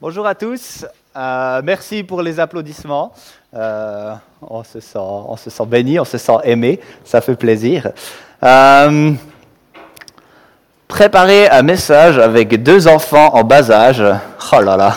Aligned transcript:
Bonjour 0.00 0.28
à 0.28 0.36
tous. 0.36 0.86
Euh, 1.16 1.60
merci 1.64 2.04
pour 2.04 2.22
les 2.22 2.38
applaudissements. 2.38 3.12
Euh, 3.52 4.14
on, 4.40 4.62
se 4.62 4.78
sent, 4.78 4.96
on 4.96 5.66
béni, 5.66 5.98
on 5.98 6.04
se 6.04 6.18
sent 6.18 6.36
aimé. 6.44 6.78
Ça 7.04 7.20
fait 7.20 7.34
plaisir. 7.34 7.90
Euh, 8.44 9.12
préparer 10.86 11.48
un 11.48 11.62
message 11.62 12.16
avec 12.16 12.62
deux 12.62 12.86
enfants 12.86 13.34
en 13.34 13.42
bas 13.42 13.72
âge. 13.72 14.04
Oh 14.52 14.60
là 14.60 14.76
là. 14.76 14.94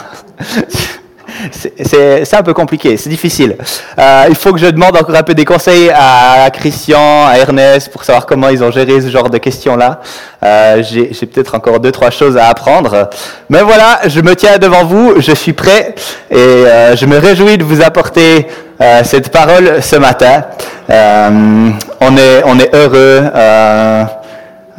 C'est 1.52 2.34
un 2.34 2.44
peu 2.44 2.54
compliqué, 2.54 2.98
c'est 2.98 3.10
difficile. 3.10 3.56
Euh, 3.98 4.26
il 4.30 4.36
faut 4.36 4.54
que 4.54 4.60
je 4.60 4.68
demande 4.68 4.96
encore 4.96 5.16
un 5.16 5.24
peu 5.24 5.34
des 5.34 5.46
conseils 5.46 5.90
à, 5.94 6.50
Christian, 6.52 7.28
à 7.28 7.38
Ernest, 7.38 7.90
pour 7.92 8.04
savoir 8.04 8.26
comment 8.26 8.50
ils 8.50 8.64
ont 8.64 8.72
géré 8.72 9.02
ce 9.02 9.10
genre 9.10 9.30
de 9.30 9.38
questions-là. 9.38 10.00
Euh, 10.44 10.84
J'ai 10.84 11.26
peut-être 11.26 11.56
encore 11.56 11.80
deux, 11.80 11.92
trois 11.92 12.10
choses 12.10 12.38
à 12.38 12.48
apprendre. 12.48 13.10
Mais 13.50 13.62
voilà, 13.62 14.00
je 14.08 14.22
me 14.22 14.36
tiens 14.36 14.58
devant 14.58 14.86
vous, 14.86 15.16
je 15.20 15.34
suis 15.34 15.54
prêt 15.54 15.96
et 16.30 16.36
euh, 16.38 16.96
je 16.96 17.06
me 17.06 17.18
réjouis 17.18 17.58
de 17.58 17.64
vous 17.64 17.82
apporter 17.82 18.48
euh, 18.82 19.02
cette 19.04 19.30
parole 19.32 19.82
ce 19.82 19.96
matin. 19.96 20.44
Euh, 20.90 21.70
on, 22.00 22.18
est, 22.18 22.44
on 22.46 22.60
est 22.60 22.74
heureux. 22.76 23.24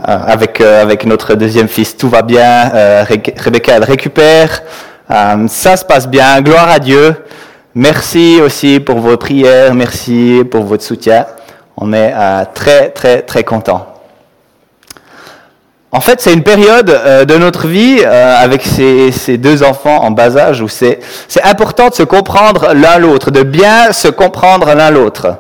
avec, 0.05 0.61
avec 0.61 1.07
notre 1.07 1.35
deuxième 1.35 1.69
fils, 1.69 1.97
tout 1.97 2.09
va 2.09 2.23
bien. 2.23 3.05
Rebecca, 3.05 3.75
elle 3.77 3.85
récupère. 3.85 4.63
Euh, 5.11 5.49
ça 5.49 5.77
se 5.77 5.85
passe 5.85 6.07
bien, 6.09 6.41
gloire 6.41 6.71
à 6.71 6.79
Dieu. 6.79 7.15
Merci 7.75 8.41
aussi 8.41 8.81
pour 8.81 8.99
vos 8.99 9.17
prières, 9.17 9.75
merci 9.75 10.43
pour 10.51 10.65
votre 10.65 10.85
soutien. 10.85 11.27
On 11.77 11.93
est 11.93 12.13
euh, 12.15 12.45
très, 12.55 12.91
très, 12.91 13.23
très 13.23 13.43
contents. 13.45 13.87
En 15.91 16.01
fait, 16.01 16.21
c'est 16.21 16.33
une 16.33 16.43
période 16.43 16.89
euh, 16.91 17.25
de 17.25 17.37
notre 17.37 17.67
vie 17.67 18.03
avec 18.05 18.63
ces, 18.63 19.13
ces, 19.13 19.37
deux 19.37 19.63
enfants 19.63 20.03
en 20.03 20.11
bas 20.11 20.37
âge 20.39 20.63
où 20.63 20.69
c'est 20.69 21.01
important 21.43 21.89
de 21.89 21.95
se 21.95 22.03
comprendre 22.03 22.73
l'un 22.73 22.99
l'autre, 22.99 23.31
de 23.31 23.43
bien 23.43 23.93
se 23.93 24.09
comprendre 24.09 24.73
l'un 24.75 24.91
l'autre. 24.91 25.39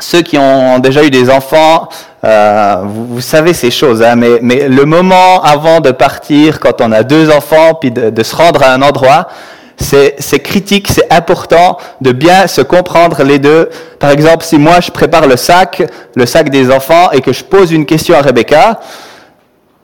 ceux 0.00 0.22
qui 0.22 0.38
ont 0.38 0.78
déjà 0.78 1.04
eu 1.04 1.10
des 1.10 1.28
enfants 1.28 1.88
euh, 2.24 2.76
vous, 2.84 3.20
savez 3.20 3.52
ces 3.52 3.70
choses, 3.70 4.02
hein, 4.02 4.16
mais, 4.16 4.38
mais, 4.40 4.68
le 4.68 4.84
moment 4.84 5.42
avant 5.42 5.80
de 5.80 5.90
partir, 5.90 6.58
quand 6.58 6.80
on 6.80 6.90
a 6.92 7.02
deux 7.02 7.30
enfants, 7.30 7.74
puis 7.74 7.90
de, 7.90 8.08
de 8.10 8.22
se 8.22 8.34
rendre 8.34 8.62
à 8.62 8.72
un 8.72 8.80
endroit, 8.80 9.28
c'est 9.76 10.38
critique, 10.38 10.88
c'est 10.88 11.12
important 11.12 11.78
de 12.00 12.12
bien 12.12 12.46
se 12.46 12.62
comprendre 12.62 13.22
les 13.24 13.38
deux. 13.38 13.68
Par 13.98 14.10
exemple, 14.10 14.44
si 14.44 14.56
moi 14.56 14.80
je 14.80 14.90
prépare 14.90 15.26
le 15.26 15.36
sac, 15.36 15.82
le 16.14 16.26
sac 16.26 16.48
des 16.48 16.70
enfants, 16.70 17.10
et 17.10 17.20
que 17.20 17.32
je 17.32 17.44
pose 17.44 17.72
une 17.72 17.84
question 17.84 18.14
à 18.14 18.22
Rebecca, 18.22 18.80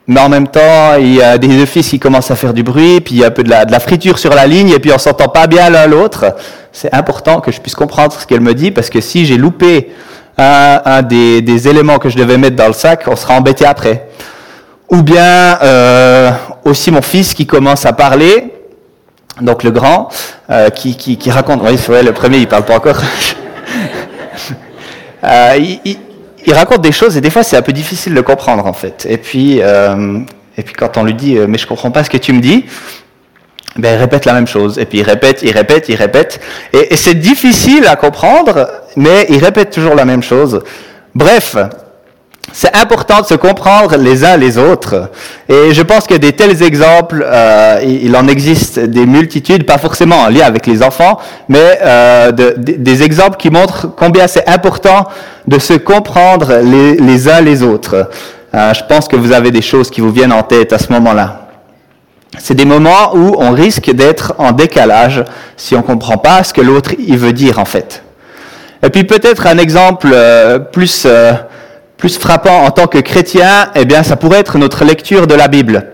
mais 0.07 0.19
en 0.19 0.29
même 0.29 0.47
temps, 0.47 0.95
il 0.97 1.15
y 1.15 1.21
a 1.21 1.37
des 1.37 1.65
fils 1.65 1.89
qui 1.89 1.99
commencent 1.99 2.31
à 2.31 2.35
faire 2.35 2.53
du 2.53 2.63
bruit, 2.63 3.01
puis 3.01 3.15
il 3.15 3.17
y 3.19 3.23
a 3.23 3.27
un 3.27 3.31
peu 3.31 3.43
de 3.43 3.49
la, 3.49 3.65
de 3.65 3.71
la 3.71 3.79
friture 3.79 4.17
sur 4.17 4.33
la 4.33 4.47
ligne, 4.47 4.69
et 4.69 4.79
puis 4.79 4.91
on 4.91 4.97
s'entend 4.97 5.27
pas 5.27 5.47
bien 5.47 5.69
l'un 5.69 5.85
l'autre. 5.85 6.35
C'est 6.71 6.93
important 6.93 7.39
que 7.39 7.51
je 7.51 7.59
puisse 7.61 7.75
comprendre 7.75 8.13
ce 8.19 8.25
qu'elle 8.25 8.41
me 8.41 8.53
dit, 8.53 8.71
parce 8.71 8.89
que 8.89 9.01
si 9.01 9.25
j'ai 9.25 9.37
loupé 9.37 9.91
un, 10.41 11.01
des, 11.01 11.67
éléments 11.67 11.99
que 11.99 12.09
je 12.09 12.17
devais 12.17 12.37
mettre 12.37 12.55
dans 12.55 12.67
le 12.67 12.73
sac, 12.73 13.03
on 13.07 13.15
sera 13.15 13.35
embêté 13.35 13.65
après. 13.65 14.07
Ou 14.89 15.01
bien 15.01 15.57
euh, 15.61 16.31
aussi 16.65 16.91
mon 16.91 17.01
fils 17.01 17.33
qui 17.33 17.45
commence 17.45 17.85
à 17.85 17.93
parler, 17.93 18.53
donc 19.39 19.63
le 19.63 19.71
grand, 19.71 20.09
euh, 20.49 20.69
qui, 20.69 20.95
qui, 20.95 21.31
raconte, 21.31 21.61
oui, 21.63 21.75
vrai, 21.75 22.03
le 22.03 22.11
premier 22.11 22.37
il 22.37 22.47
parle 22.47 22.65
pas 22.65 22.75
encore. 22.75 22.97
Euh, 25.23 25.55
il, 25.85 26.51
raconte 26.51 26.81
des 26.81 26.91
choses 26.91 27.15
et 27.15 27.21
des 27.21 27.29
fois 27.29 27.43
c'est 27.43 27.55
un 27.55 27.61
peu 27.61 27.73
difficile 27.73 28.15
de 28.15 28.21
comprendre 28.21 28.65
en 28.65 28.73
fait. 28.73 29.05
Et 29.07 29.17
puis, 29.17 29.59
et 29.59 30.63
puis 30.63 30.73
quand 30.73 30.97
on 30.97 31.03
lui 31.03 31.13
dit 31.13 31.37
mais 31.47 31.59
je 31.59 31.67
comprends 31.67 31.91
pas 31.91 32.03
ce 32.03 32.09
que 32.09 32.17
tu 32.17 32.33
me 32.33 32.41
dis, 32.41 32.65
ben, 33.77 33.95
il 33.95 33.99
répète 33.99 34.25
la 34.25 34.33
même 34.33 34.47
chose. 34.47 34.77
Et 34.77 34.85
puis 34.85 34.99
il 34.99 35.03
répète, 35.03 35.41
il 35.43 35.51
répète, 35.51 35.87
il 35.89 35.95
répète. 35.95 36.39
Et, 36.73 36.95
c'est 36.95 37.15
difficile 37.15 37.85
à 37.87 37.95
comprendre, 37.95 38.67
mais 38.95 39.25
il 39.29 39.43
répète 39.43 39.71
toujours 39.71 39.95
la 39.95 40.05
même 40.05 40.23
chose. 40.23 40.61
Bref, 41.15 41.55
c'est 42.53 42.75
important 42.75 43.21
de 43.21 43.25
se 43.25 43.35
comprendre 43.35 43.95
les 43.95 44.25
uns 44.25 44.35
les 44.35 44.57
autres. 44.57 45.09
Et 45.47 45.73
je 45.73 45.81
pense 45.83 46.05
que 46.05 46.15
des 46.15 46.33
tels 46.33 46.61
exemples, 46.63 47.25
euh, 47.25 47.79
il 47.83 48.15
en 48.17 48.27
existe 48.27 48.79
des 48.79 49.05
multitudes, 49.05 49.65
pas 49.65 49.77
forcément 49.77 50.17
en 50.17 50.27
lien 50.27 50.45
avec 50.45 50.67
les 50.67 50.83
enfants, 50.83 51.17
mais 51.47 51.79
euh, 51.81 52.31
de, 52.31 52.55
des 52.57 53.03
exemples 53.03 53.37
qui 53.37 53.49
montrent 53.49 53.87
combien 53.95 54.27
c'est 54.27 54.49
important 54.49 55.07
de 55.47 55.59
se 55.59 55.73
comprendre 55.73 56.59
les, 56.61 56.95
les 56.95 57.29
uns 57.29 57.39
les 57.39 57.63
autres. 57.63 58.09
Euh, 58.53 58.73
je 58.73 58.83
pense 58.83 59.07
que 59.07 59.15
vous 59.15 59.31
avez 59.31 59.51
des 59.51 59.61
choses 59.61 59.89
qui 59.89 60.01
vous 60.01 60.11
viennent 60.11 60.33
en 60.33 60.43
tête 60.43 60.73
à 60.73 60.77
ce 60.77 60.91
moment-là. 60.91 61.50
C'est 62.37 62.55
des 62.55 62.65
moments 62.65 63.13
où 63.13 63.35
on 63.39 63.51
risque 63.51 63.91
d'être 63.91 64.33
en 64.37 64.51
décalage 64.53 65.23
si 65.57 65.75
on 65.75 65.79
ne 65.79 65.83
comprend 65.83 66.17
pas 66.17 66.43
ce 66.43 66.53
que 66.53 66.61
l'autre 66.61 66.93
y 66.97 67.15
veut 67.17 67.33
dire 67.33 67.59
en 67.59 67.65
fait. 67.65 68.03
Et 68.83 68.89
puis 68.89 69.03
peut-être 69.03 69.47
un 69.47 69.57
exemple 69.57 70.09
euh, 70.13 70.57
plus, 70.57 71.03
euh, 71.05 71.33
plus 71.97 72.17
frappant 72.17 72.63
en 72.63 72.71
tant 72.71 72.87
que 72.87 72.99
chrétien, 72.99 73.69
eh 73.75 73.85
bien 73.85 74.01
ça 74.03 74.15
pourrait 74.15 74.39
être 74.39 74.57
notre 74.57 74.85
lecture 74.85 75.27
de 75.27 75.35
la 75.35 75.49
Bible. 75.49 75.87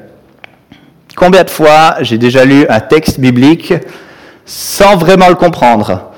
Cumbien 1.16 1.44
de 1.44 1.50
fois 1.50 1.96
j'ai 2.02 2.20
déjà 2.20 2.46
lu 2.46 2.66
un 2.70 2.80
texte 2.80 3.20
biblique 3.20 3.74
sans 4.46 4.96
vraiment 4.96 5.30
le 5.30 5.36
comprendre? 5.36 6.12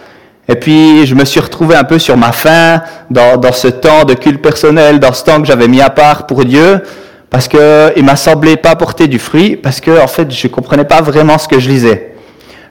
Et 0.50 0.56
puis, 0.56 1.06
je 1.06 1.14
me 1.14 1.26
suis 1.26 1.40
retrouvé 1.40 1.76
un 1.76 1.84
peu 1.84 2.00
sur 2.00 2.18
ma 2.18 2.32
faim, 2.32 2.82
dans, 3.12 3.38
dans 3.38 3.52
ce 3.52 3.68
temps 3.68 4.04
de 4.04 4.16
culte 4.16 4.42
personnel, 4.42 5.00
dans 5.00 5.14
ce 5.14 5.24
temps 5.24 5.40
que 5.40 5.46
j'avais 5.46 5.68
mis 5.68 5.80
à 5.80 5.92
part 5.92 6.26
pour 6.26 6.44
Dieu 6.44 6.82
parce 7.30 7.48
que 7.48 7.94
il 7.96 8.04
m'a 8.04 8.16
semblé 8.16 8.58
pas 8.58 8.76
porter 8.76 9.08
du 9.08 9.20
fruit, 9.20 9.56
parce 9.56 9.80
que 9.80 10.02
en 10.02 10.08
fait 10.08 10.32
je 10.32 10.48
comprenais 10.48 10.86
pas 10.86 11.02
vraiment 11.02 11.38
ce 11.38 11.48
que 11.48 11.60
je 11.60 11.70
lisais. 11.70 12.14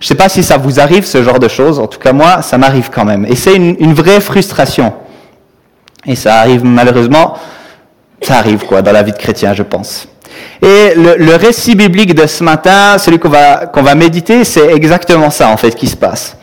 Je 0.01 0.07
sais 0.07 0.15
pas 0.15 0.29
si 0.29 0.43
ça 0.43 0.57
vous 0.57 0.81
arrive 0.81 1.05
ce 1.05 1.23
genre 1.23 1.39
de 1.39 1.49
choses, 1.49 1.79
en 1.79 1.87
tout 1.87 1.99
cas 1.99 2.13
moi 2.13 2.43
ça 2.43 2.59
m'arrive 2.59 2.91
quand 2.93 3.05
même, 3.05 3.25
et 3.27 3.37
c'est 3.37 3.55
une, 3.55 3.77
une, 3.79 3.95
vraie 3.95 4.21
frustration. 4.21 4.93
Et 6.07 6.15
ça 6.15 6.37
arrive 6.37 6.65
malheureusement, 6.65 7.35
ça 8.23 8.39
arrive 8.39 8.65
quoi 8.65 8.83
dans 8.83 8.93
la 8.93 9.03
vie 9.03 9.13
de 9.13 9.19
chrétien, 9.19 9.53
je 9.55 9.63
pense. 9.63 10.09
Et 10.63 10.95
le, 10.95 11.17
le 11.17 11.35
récit 11.37 11.75
biblique 11.75 12.15
de 12.15 12.27
ce 12.27 12.45
matin, 12.45 12.97
celui 12.99 13.19
qu'on 13.19 13.29
va 13.29 13.67
qu'on 13.67 13.83
va 13.83 13.95
méditer, 13.95 14.45
c'est 14.45 14.73
exactement 14.73 15.31
ça 15.31 15.49
en 15.49 15.57
fait 15.57 15.75
qui 15.75 15.87
se 15.87 15.97
passe. 15.97 16.37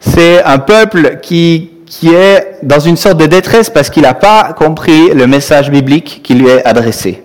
C'est 0.00 0.42
un 0.42 0.58
peuple 0.58 1.18
qui 1.22 1.70
qui 1.86 2.14
est 2.14 2.58
dans 2.62 2.78
une 2.78 2.96
sorte 2.96 3.18
de 3.18 3.26
détresse 3.26 3.68
parce 3.68 3.90
qu'il 3.90 4.04
n'a 4.04 4.14
pas 4.14 4.52
compris 4.52 5.10
le 5.10 5.26
message 5.26 5.70
biblique 5.70 6.20
qui 6.22 6.34
lui 6.34 6.48
est 6.48 6.64
adressé. 6.64 7.24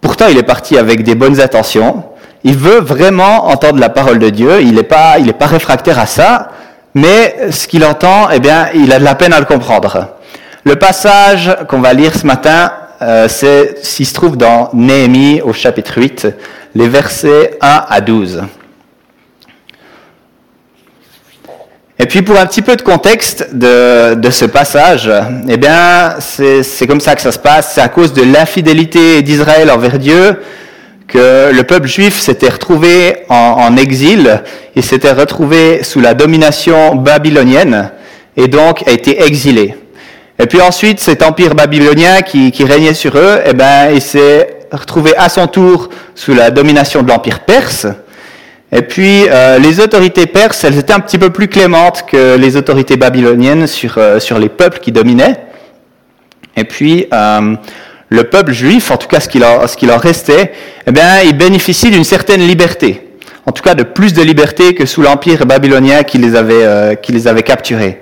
Pourtant, 0.00 0.26
il 0.28 0.38
est 0.38 0.42
parti 0.42 0.78
avec 0.78 1.02
des 1.02 1.14
bonnes 1.14 1.40
intentions. 1.40 2.04
Il 2.42 2.56
veut 2.56 2.80
vraiment 2.80 3.48
entendre 3.48 3.78
la 3.78 3.90
parole 3.90 4.18
de 4.18 4.30
Dieu. 4.30 4.60
Il 4.62 4.74
n'est 4.74 4.82
pas, 4.82 5.18
il 5.18 5.32
pas 5.34 5.46
réfractaire 5.46 5.98
à 5.98 6.06
ça. 6.06 6.50
Mais 6.94 7.50
ce 7.50 7.68
qu'il 7.68 7.84
entend, 7.84 8.30
eh 8.32 8.40
bien, 8.40 8.68
il 8.74 8.92
a 8.92 8.98
de 8.98 9.04
la 9.04 9.14
peine 9.14 9.32
à 9.32 9.38
le 9.38 9.44
comprendre. 9.44 10.08
Le 10.64 10.76
passage 10.76 11.56
qu'on 11.68 11.80
va 11.80 11.92
lire 11.92 12.14
ce 12.14 12.26
matin, 12.26 12.72
euh, 13.02 13.28
c'est 13.28 13.78
s'il 13.82 14.06
se 14.06 14.14
trouve 14.14 14.36
dans 14.36 14.70
Néhémie 14.72 15.40
au 15.42 15.52
chapitre 15.52 15.98
8, 15.98 16.28
les 16.74 16.88
versets 16.88 17.56
1 17.60 17.84
à 17.88 18.00
12. 18.00 18.42
Et 22.02 22.06
puis 22.06 22.22
pour 22.22 22.38
un 22.38 22.46
petit 22.46 22.62
peu 22.62 22.76
de 22.76 22.80
contexte 22.82 23.48
de, 23.52 24.14
de 24.14 24.30
ce 24.30 24.46
passage, 24.46 25.10
eh 25.46 25.58
bien 25.58 26.14
c'est 26.18 26.86
comme 26.86 26.98
ça 26.98 27.14
que 27.14 27.20
ça 27.20 27.30
se 27.30 27.38
passe. 27.38 27.72
C'est 27.74 27.82
à 27.82 27.88
cause 27.88 28.14
de 28.14 28.22
l'infidélité 28.22 29.20
d'Israël 29.20 29.70
envers 29.70 29.98
Dieu 29.98 30.40
que 31.06 31.52
le 31.52 31.62
peuple 31.64 31.88
juif 31.88 32.18
s'était 32.18 32.48
retrouvé 32.48 33.24
en, 33.28 33.34
en 33.34 33.76
exil, 33.76 34.42
il 34.74 34.82
s'était 34.82 35.12
retrouvé 35.12 35.82
sous 35.82 36.00
la 36.00 36.14
domination 36.14 36.94
babylonienne 36.94 37.90
et 38.34 38.48
donc 38.48 38.82
a 38.88 38.92
été 38.92 39.22
exilé. 39.22 39.74
Et 40.38 40.46
puis 40.46 40.62
ensuite, 40.62 41.00
cet 41.00 41.22
empire 41.22 41.54
babylonien 41.54 42.22
qui, 42.22 42.50
qui 42.50 42.64
régnait 42.64 42.94
sur 42.94 43.18
eux, 43.18 43.40
eh 43.44 43.52
ben, 43.52 43.90
il 43.92 44.00
s'est 44.00 44.60
retrouvé 44.72 45.14
à 45.18 45.28
son 45.28 45.46
tour 45.48 45.90
sous 46.14 46.32
la 46.32 46.50
domination 46.50 47.02
de 47.02 47.08
l'empire 47.08 47.40
perse. 47.40 47.86
Et 48.72 48.82
puis, 48.82 49.26
euh, 49.28 49.58
les 49.58 49.80
autorités 49.80 50.26
perses, 50.26 50.62
elles 50.62 50.78
étaient 50.78 50.92
un 50.92 51.00
petit 51.00 51.18
peu 51.18 51.30
plus 51.30 51.48
clémentes 51.48 52.04
que 52.06 52.36
les 52.36 52.56
autorités 52.56 52.96
babyloniennes 52.96 53.66
sur, 53.66 53.98
euh, 53.98 54.20
sur 54.20 54.38
les 54.38 54.48
peuples 54.48 54.78
qui 54.78 54.92
dominaient. 54.92 55.44
Et 56.56 56.64
puis, 56.64 57.06
euh, 57.12 57.56
le 58.08 58.24
peuple 58.24 58.52
juif, 58.52 58.90
en 58.90 58.96
tout 58.96 59.08
cas 59.08 59.18
ce 59.18 59.28
qu'il 59.28 59.44
en, 59.44 59.98
restait, 59.98 60.52
eh 60.86 60.92
bien, 60.92 61.20
il 61.22 61.36
bénéficie 61.36 61.90
d'une 61.90 62.04
certaine 62.04 62.40
liberté. 62.42 63.08
En 63.46 63.52
tout 63.52 63.62
cas, 63.62 63.74
de 63.74 63.82
plus 63.82 64.12
de 64.12 64.22
liberté 64.22 64.74
que 64.74 64.86
sous 64.86 65.02
l'empire 65.02 65.46
babylonien 65.46 66.04
qui 66.04 66.18
les 66.18 66.36
avait, 66.36 66.98
qui 67.02 67.12
les 67.12 67.26
avait 67.26 67.42
capturés. 67.42 68.00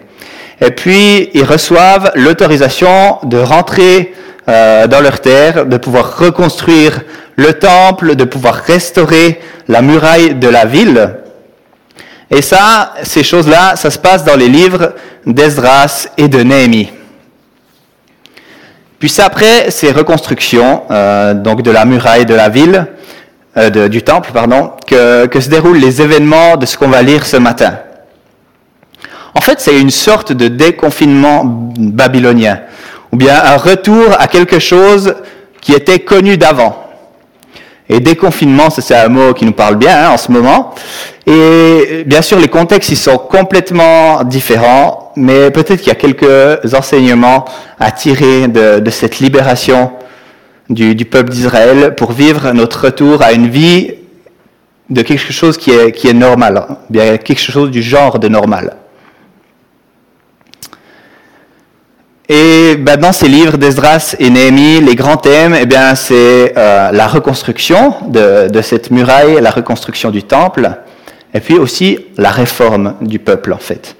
Et 0.60 0.70
puis, 0.70 1.30
ils 1.34 1.44
reçoivent 1.44 2.10
l'autorisation 2.14 3.18
de 3.22 3.38
rentrer 3.38 4.14
dans 4.46 5.02
leur 5.02 5.20
terre, 5.20 5.66
de 5.66 5.76
pouvoir 5.76 6.18
reconstruire 6.18 7.02
le 7.36 7.52
temple, 7.52 8.16
de 8.16 8.24
pouvoir 8.24 8.54
restaurer 8.54 9.40
la 9.68 9.82
muraille 9.82 10.34
de 10.34 10.48
la 10.48 10.64
ville. 10.64 11.10
Et 12.30 12.42
ça, 12.42 12.94
ces 13.04 13.22
choses-là, 13.22 13.76
ça 13.76 13.90
se 13.90 13.98
passe 13.98 14.24
dans 14.24 14.36
les 14.36 14.48
livres 14.48 14.92
d'Esdras 15.24 16.08
et 16.16 16.28
de 16.28 16.42
Néhémie. 16.42 16.90
Puis 18.98 19.14
après 19.18 19.70
ces 19.70 19.92
reconstructions, 19.92 20.82
euh, 20.90 21.32
donc 21.34 21.62
de 21.62 21.70
la 21.70 21.84
muraille 21.84 22.26
de 22.26 22.34
la 22.34 22.48
ville, 22.48 22.86
euh, 23.56 23.88
du 23.88 24.02
temple, 24.02 24.30
pardon, 24.32 24.72
que 24.86 25.40
se 25.40 25.48
déroulent 25.48 25.78
les 25.78 26.02
événements 26.02 26.56
de 26.56 26.66
ce 26.66 26.76
qu'on 26.76 26.88
va 26.88 27.02
lire 27.02 27.24
ce 27.24 27.36
matin. 27.36 27.78
En 29.34 29.40
fait, 29.40 29.60
c'est 29.60 29.78
une 29.80 29.90
sorte 29.90 30.32
de 30.32 30.48
déconfinement 30.48 31.42
babylonien, 31.44 32.60
ou 33.12 33.16
bien 33.16 33.34
un 33.42 33.56
retour 33.56 34.04
à 34.18 34.26
quelque 34.26 34.58
chose 34.58 35.14
qui 35.60 35.72
était 35.72 36.00
connu 36.00 36.36
d'avant. 36.36 36.84
Et 37.90 38.00
déconfinement, 38.00 38.68
c'est 38.68 38.94
un 38.94 39.08
mot 39.08 39.32
qui 39.32 39.46
nous 39.46 39.52
parle 39.52 39.76
bien 39.76 40.04
hein, 40.04 40.10
en 40.10 40.18
ce 40.18 40.30
moment. 40.30 40.74
Et 41.26 42.04
bien 42.06 42.20
sûr, 42.20 42.38
les 42.38 42.48
contextes, 42.48 42.90
ils 42.90 42.96
sont 42.96 43.16
complètement 43.16 44.24
différents, 44.24 45.12
mais 45.16 45.50
peut-être 45.50 45.78
qu'il 45.78 45.88
y 45.88 45.90
a 45.90 45.94
quelques 45.94 46.74
enseignements 46.74 47.46
à 47.80 47.90
tirer 47.90 48.48
de, 48.48 48.80
de 48.80 48.90
cette 48.90 49.20
libération 49.20 49.92
du, 50.68 50.94
du 50.94 51.04
peuple 51.06 51.30
d'Israël 51.30 51.94
pour 51.94 52.12
vivre 52.12 52.52
notre 52.52 52.84
retour 52.84 53.22
à 53.22 53.32
une 53.32 53.48
vie 53.48 53.92
de 54.90 55.02
quelque 55.02 55.32
chose 55.32 55.56
qui 55.56 55.70
est, 55.70 55.92
qui 55.92 56.08
est 56.08 56.14
normal, 56.14 56.66
bien 56.88 57.16
quelque 57.18 57.40
chose 57.40 57.70
du 57.70 57.82
genre 57.82 58.18
de 58.18 58.28
normal. 58.28 58.76
Et 62.30 62.76
ben, 62.76 62.98
dans 62.98 63.12
ces 63.12 63.26
livres 63.26 63.56
d'Esdras 63.56 64.14
et 64.18 64.28
Néhémie, 64.28 64.82
les 64.82 64.94
grands 64.94 65.16
thèmes, 65.16 65.56
eh 65.58 65.64
bien, 65.64 65.94
c'est 65.94 66.52
euh, 66.58 66.92
la 66.92 67.06
reconstruction 67.06 67.94
de, 68.06 68.48
de, 68.48 68.60
cette 68.60 68.90
muraille, 68.90 69.40
la 69.40 69.50
reconstruction 69.50 70.10
du 70.10 70.22
temple, 70.22 70.70
et 71.32 71.40
puis 71.40 71.56
aussi 71.56 71.98
la 72.18 72.30
réforme 72.30 72.96
du 73.00 73.18
peuple, 73.18 73.54
en 73.54 73.58
fait. 73.58 73.96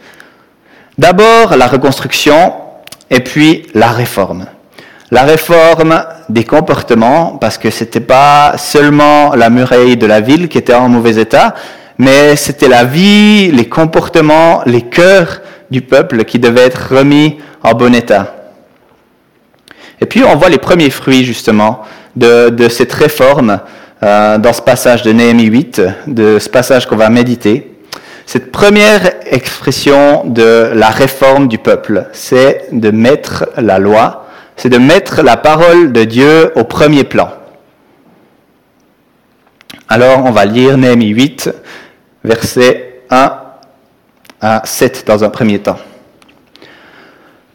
D'abord 0.98 1.56
la 1.56 1.68
reconstruction, 1.68 2.52
et 3.10 3.20
puis 3.20 3.66
la 3.72 3.88
réforme. 3.88 4.44
La 5.10 5.22
réforme 5.22 6.04
des 6.28 6.44
comportements, 6.44 7.38
parce 7.40 7.56
que 7.56 7.70
c'était 7.70 8.00
pas 8.00 8.58
seulement 8.58 9.34
la 9.36 9.48
muraille 9.48 9.96
de 9.96 10.06
la 10.06 10.20
ville 10.20 10.48
qui 10.48 10.58
était 10.58 10.74
en 10.74 10.90
mauvais 10.90 11.16
état, 11.16 11.54
mais 11.96 12.36
c'était 12.36 12.68
la 12.68 12.84
vie, 12.84 13.50
les 13.50 13.70
comportements, 13.70 14.60
les 14.66 14.82
cœurs 14.82 15.40
du 15.70 15.82
peuple 15.82 16.24
qui 16.24 16.38
devaient 16.38 16.66
être 16.66 16.94
remis 16.96 17.38
en 17.62 17.72
bon 17.74 17.94
état. 17.94 18.34
Et 20.00 20.06
puis 20.06 20.22
on 20.24 20.36
voit 20.36 20.48
les 20.48 20.58
premiers 20.58 20.90
fruits 20.90 21.24
justement 21.24 21.82
de, 22.16 22.50
de 22.50 22.68
cette 22.68 22.92
réforme 22.92 23.60
euh, 24.02 24.38
dans 24.38 24.52
ce 24.52 24.62
passage 24.62 25.02
de 25.02 25.12
Néhémie 25.12 25.46
8, 25.46 25.82
de 26.06 26.38
ce 26.38 26.48
passage 26.48 26.86
qu'on 26.86 26.96
va 26.96 27.10
méditer. 27.10 27.74
Cette 28.26 28.52
première 28.52 29.10
expression 29.26 30.24
de 30.24 30.70
la 30.74 30.90
réforme 30.90 31.48
du 31.48 31.58
peuple, 31.58 32.06
c'est 32.12 32.66
de 32.72 32.90
mettre 32.90 33.48
la 33.56 33.78
loi, 33.78 34.26
c'est 34.56 34.68
de 34.68 34.78
mettre 34.78 35.22
la 35.22 35.36
parole 35.36 35.92
de 35.92 36.04
Dieu 36.04 36.52
au 36.54 36.64
premier 36.64 37.04
plan. 37.04 37.30
Alors 39.88 40.26
on 40.26 40.30
va 40.30 40.44
lire 40.44 40.76
Néhémie 40.76 41.08
8, 41.08 41.50
versets 42.22 43.00
1 43.10 43.32
à 44.40 44.62
7 44.64 45.04
dans 45.06 45.24
un 45.24 45.30
premier 45.30 45.58
temps. 45.58 45.78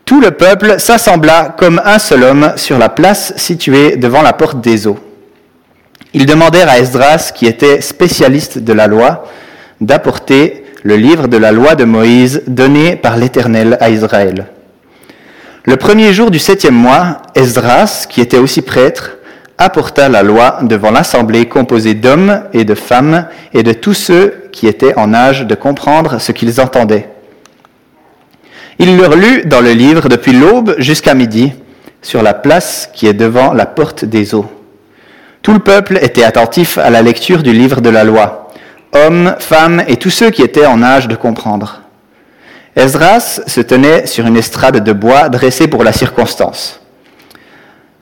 Tout 0.05 0.19
le 0.19 0.31
peuple 0.31 0.79
s'assembla 0.79 1.55
comme 1.57 1.81
un 1.85 1.97
seul 1.97 2.23
homme 2.23 2.53
sur 2.57 2.77
la 2.77 2.89
place 2.89 3.33
située 3.37 3.95
devant 3.95 4.21
la 4.21 4.33
porte 4.33 4.61
des 4.61 4.85
eaux. 4.85 4.99
Ils 6.13 6.25
demandèrent 6.25 6.69
à 6.69 6.79
Esdras, 6.79 7.31
qui 7.33 7.45
était 7.45 7.81
spécialiste 7.81 8.59
de 8.59 8.73
la 8.73 8.87
loi, 8.87 9.25
d'apporter 9.81 10.65
le 10.83 10.97
livre 10.97 11.27
de 11.27 11.37
la 11.37 11.51
loi 11.51 11.75
de 11.75 11.85
Moïse 11.85 12.43
donné 12.45 12.95
par 12.95 13.17
l'Éternel 13.17 13.77
à 13.79 13.89
Israël. 13.89 14.47
Le 15.65 15.77
premier 15.77 16.13
jour 16.13 16.29
du 16.29 16.39
septième 16.39 16.75
mois, 16.75 17.21
Esdras, 17.35 18.05
qui 18.09 18.19
était 18.19 18.37
aussi 18.37 18.61
prêtre, 18.61 19.17
apporta 19.63 20.09
la 20.09 20.23
loi 20.23 20.59
devant 20.63 20.91
l'assemblée 20.91 21.47
composée 21.47 21.93
d'hommes 21.93 22.43
et 22.53 22.65
de 22.65 22.75
femmes 22.75 23.27
et 23.53 23.63
de 23.63 23.73
tous 23.73 23.93
ceux 23.93 24.49
qui 24.51 24.67
étaient 24.67 24.97
en 24.97 25.13
âge 25.13 25.45
de 25.47 25.55
comprendre 25.55 26.19
ce 26.19 26.31
qu'ils 26.31 26.59
entendaient. 26.61 27.09
Il 28.79 28.97
leur 28.97 29.15
lut 29.15 29.45
dans 29.45 29.61
le 29.61 29.71
livre 29.71 30.09
depuis 30.09 30.33
l'aube 30.33 30.75
jusqu'à 30.79 31.13
midi, 31.13 31.53
sur 32.01 32.21
la 32.21 32.33
place 32.33 32.89
qui 32.93 33.07
est 33.07 33.13
devant 33.13 33.53
la 33.53 33.65
porte 33.65 34.03
des 34.05 34.35
eaux. 34.35 34.49
Tout 35.41 35.53
le 35.53 35.59
peuple 35.59 35.99
était 36.01 36.23
attentif 36.23 36.77
à 36.77 36.89
la 36.89 37.01
lecture 37.01 37.43
du 37.43 37.53
livre 37.53 37.81
de 37.81 37.89
la 37.89 38.03
loi, 38.03 38.49
hommes, 38.93 39.35
femmes 39.39 39.83
et 39.87 39.97
tous 39.97 40.09
ceux 40.09 40.29
qui 40.29 40.41
étaient 40.41 40.65
en 40.65 40.81
âge 40.83 41.07
de 41.07 41.15
comprendre. 41.15 41.81
Esdras 42.75 43.41
se 43.45 43.61
tenait 43.61 44.07
sur 44.07 44.25
une 44.25 44.37
estrade 44.37 44.83
de 44.83 44.93
bois 44.93 45.29
dressée 45.29 45.67
pour 45.67 45.83
la 45.83 45.93
circonstance. 45.93 46.81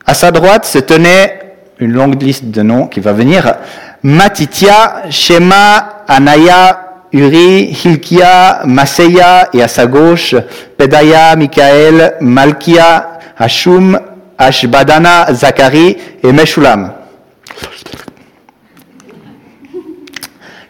À 0.06 0.14
sa 0.14 0.30
droite 0.30 0.64
se 0.64 0.78
tenait 0.78 1.41
une 1.82 1.92
longue 1.92 2.22
liste 2.22 2.46
de 2.46 2.62
noms 2.62 2.86
qui 2.86 3.00
va 3.00 3.12
venir. 3.12 3.54
Matitia, 4.02 5.02
Shema, 5.10 6.04
Anaya, 6.08 7.06
Uri, 7.12 7.76
Hilkia, 7.84 8.62
Maseya 8.64 9.48
et 9.52 9.62
à 9.62 9.68
sa 9.68 9.86
gauche, 9.86 10.34
Pedaya, 10.78 11.36
Michael, 11.36 12.14
Malkia, 12.20 13.18
Hashum, 13.36 13.98
Ashbadana, 14.38 15.32
Zachari 15.34 15.96
et 16.22 16.32
Meshulam. 16.32 16.92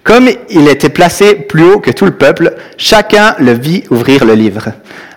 Comme 0.03 0.29
il 0.50 0.69
était 0.69 0.88
placé 0.88 1.35
plus 1.35 1.62
haut 1.65 1.79
que 1.79 1.93
tout 1.93 2.06
le 2.06 2.17
peuple, 2.17 2.55
chacun 2.76 3.37
le 3.38 3.53
vit 3.53 3.85
ouvrir 3.91 4.25
le 4.25 4.35
livre. 4.35 4.70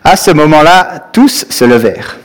À 0.03 0.15
ce 0.15 0.29
moment-là, 0.29 1.09
tous 1.11 1.47
se 1.49 1.65
levèrent. 1.65 2.17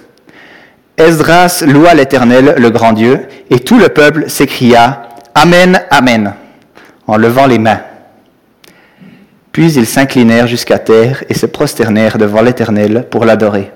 Esdras 1.00 1.64
loua 1.66 1.94
l'Éternel, 1.94 2.54
le 2.58 2.70
grand 2.70 2.92
Dieu, 2.92 3.20
et 3.48 3.60
tout 3.60 3.78
le 3.78 3.88
peuple 3.88 4.28
s'écria 4.28 5.02
Amen, 5.34 5.80
Amen, 5.90 6.34
en 7.06 7.16
levant 7.16 7.46
les 7.46 7.58
mains. 7.58 7.80
Puis 9.52 9.72
ils 9.72 9.86
s'inclinèrent 9.86 10.46
jusqu'à 10.46 10.78
terre 10.78 11.24
et 11.28 11.34
se 11.34 11.46
prosternèrent 11.46 12.18
devant 12.18 12.42
l'Éternel 12.42 13.06
pour 13.10 13.24
l'adorer. 13.24 13.72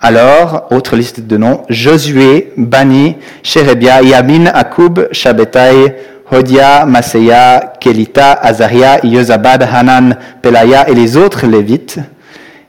Alors, 0.00 0.68
autre 0.70 0.94
liste 0.94 1.20
de 1.20 1.36
noms, 1.38 1.62
Josué, 1.70 2.52
Bani, 2.56 3.16
Sherebia, 3.42 4.02
Yamin, 4.02 4.46
Akub, 4.46 5.08
Shabbetai, 5.10 5.96
Hodia, 6.30 6.84
Maseya, 6.84 7.72
Kelita, 7.80 8.32
Azaria, 8.32 9.04
Yozabad, 9.04 9.62
Hanan, 9.62 10.16
Pelaya 10.42 10.88
et 10.88 10.94
les 10.94 11.16
autres 11.16 11.46
Lévites 11.46 11.98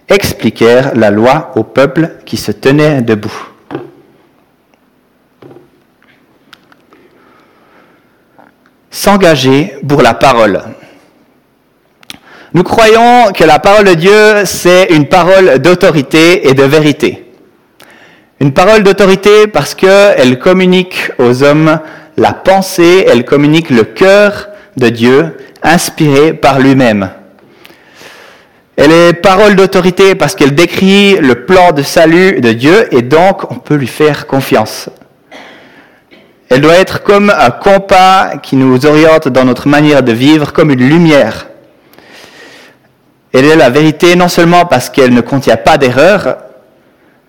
expliquèrent 0.07 0.95
la 0.95 1.12
loi 1.12 1.51
au 1.56 1.63
peuple 1.63 2.12
qui 2.25 2.38
se 2.38 2.51
tenait 2.51 3.01
debout. 3.01 3.50
S'engager 8.89 9.75
pour 9.88 10.01
la 10.01 10.13
parole. 10.13 10.62
Nous 12.53 12.63
croyons 12.63 13.31
que 13.34 13.43
la 13.43 13.60
parole 13.60 13.86
de 13.86 13.93
Dieu, 13.93 14.46
c'est 14.46 14.86
une 14.86 15.08
parole 15.08 15.60
d'autorité 15.60 16.48
et 16.48 16.53
de 16.53 16.63
vérité. 16.63 17.31
Une 18.39 18.53
parole 18.53 18.84
d'autorité 18.84 19.48
parce 19.48 19.75
qu'elle 19.75 20.39
communique 20.39 21.12
aux 21.20 21.43
hommes 21.43 21.79
la 22.17 22.34
pensée, 22.34 23.05
elle 23.08 23.25
communique 23.25 23.70
le 23.70 23.84
cœur 23.84 24.50
de 24.75 24.89
Dieu, 24.89 25.38
inspiré 25.62 26.34
par 26.34 26.60
lui-même. 26.60 27.10
Elle 28.77 28.91
est 28.91 29.13
parole 29.13 29.55
d'autorité 29.55 30.15
parce 30.15 30.36
qu'elle 30.36 30.55
décrit 30.55 31.17
le 31.17 31.46
plan 31.46 31.74
de 31.74 31.81
salut 31.81 32.39
de 32.39 32.53
Dieu 32.53 32.93
et 32.96 33.01
donc 33.01 33.51
on 33.51 33.55
peut 33.55 33.75
lui 33.75 33.88
faire 33.88 34.27
confiance. 34.27 34.89
Elle 36.50 36.62
doit 36.62 36.75
être 36.75 37.03
comme 37.03 37.29
un 37.29 37.50
compas 37.50 38.38
qui 38.38 38.55
nous 38.55 38.86
oriente 38.86 39.27
dans 39.27 39.43
notre 39.43 39.67
manière 39.67 40.03
de 40.03 40.13
vivre, 40.13 40.53
comme 40.53 40.72
une 40.72 40.88
lumière 40.88 41.48
elle 43.34 43.46
est 43.46 43.55
la 43.55 43.69
vérité 43.69 44.15
non 44.15 44.29
seulement 44.29 44.65
parce 44.65 44.89
qu'elle 44.89 45.13
ne 45.13 45.22
contient 45.22 45.57
pas 45.57 45.77
d'erreur, 45.77 46.38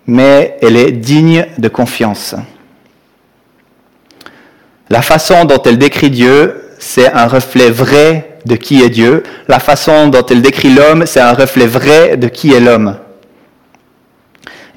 mais 0.07 0.57
elle 0.61 0.75
est 0.75 0.91
digne 0.91 1.45
de 1.57 1.67
confiance. 1.67 2.35
La 4.89 5.03
façon 5.03 5.45
dont 5.45 5.61
elle 5.61 5.77
décrit 5.77 6.09
Dieu, 6.09 6.69
c'est 6.79 7.11
un 7.13 7.27
reflet 7.27 7.69
vrai 7.69 8.28
de 8.45 8.55
qui 8.55 8.81
est 8.81 8.89
Dieu. 8.89 9.23
La 9.47 9.59
façon 9.59 10.07
dont 10.07 10.25
elle 10.25 10.41
décrit 10.41 10.73
l'homme, 10.73 11.05
c'est 11.05 11.19
un 11.19 11.33
reflet 11.33 11.65
vrai 11.65 12.17
de 12.17 12.27
qui 12.27 12.53
est 12.53 12.59
l'homme. 12.59 12.97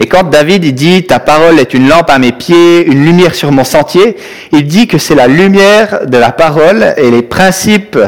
Et 0.01 0.07
quand 0.07 0.29
David 0.29 0.75
dit 0.75 1.05
ta 1.05 1.21
parole 1.21 1.61
est 1.61 1.75
une 1.75 1.89
lampe 1.89 2.11
à 2.11 2.19
mes 2.19 2.33
pieds, 2.33 2.85
une 2.85 3.05
lumière 3.05 3.35
sur 3.35 3.53
mon 3.53 3.65
sentier, 3.65 4.17
il 4.51 4.67
dit 4.67 4.89
que 4.89 4.99
c'est 4.99 5.15
la 5.15 5.29
lumière 5.29 6.07
de 6.07 6.19
la 6.19 6.33
parole 6.33 6.95
et 6.97 7.11
les 7.11 7.23
principes 7.23 7.99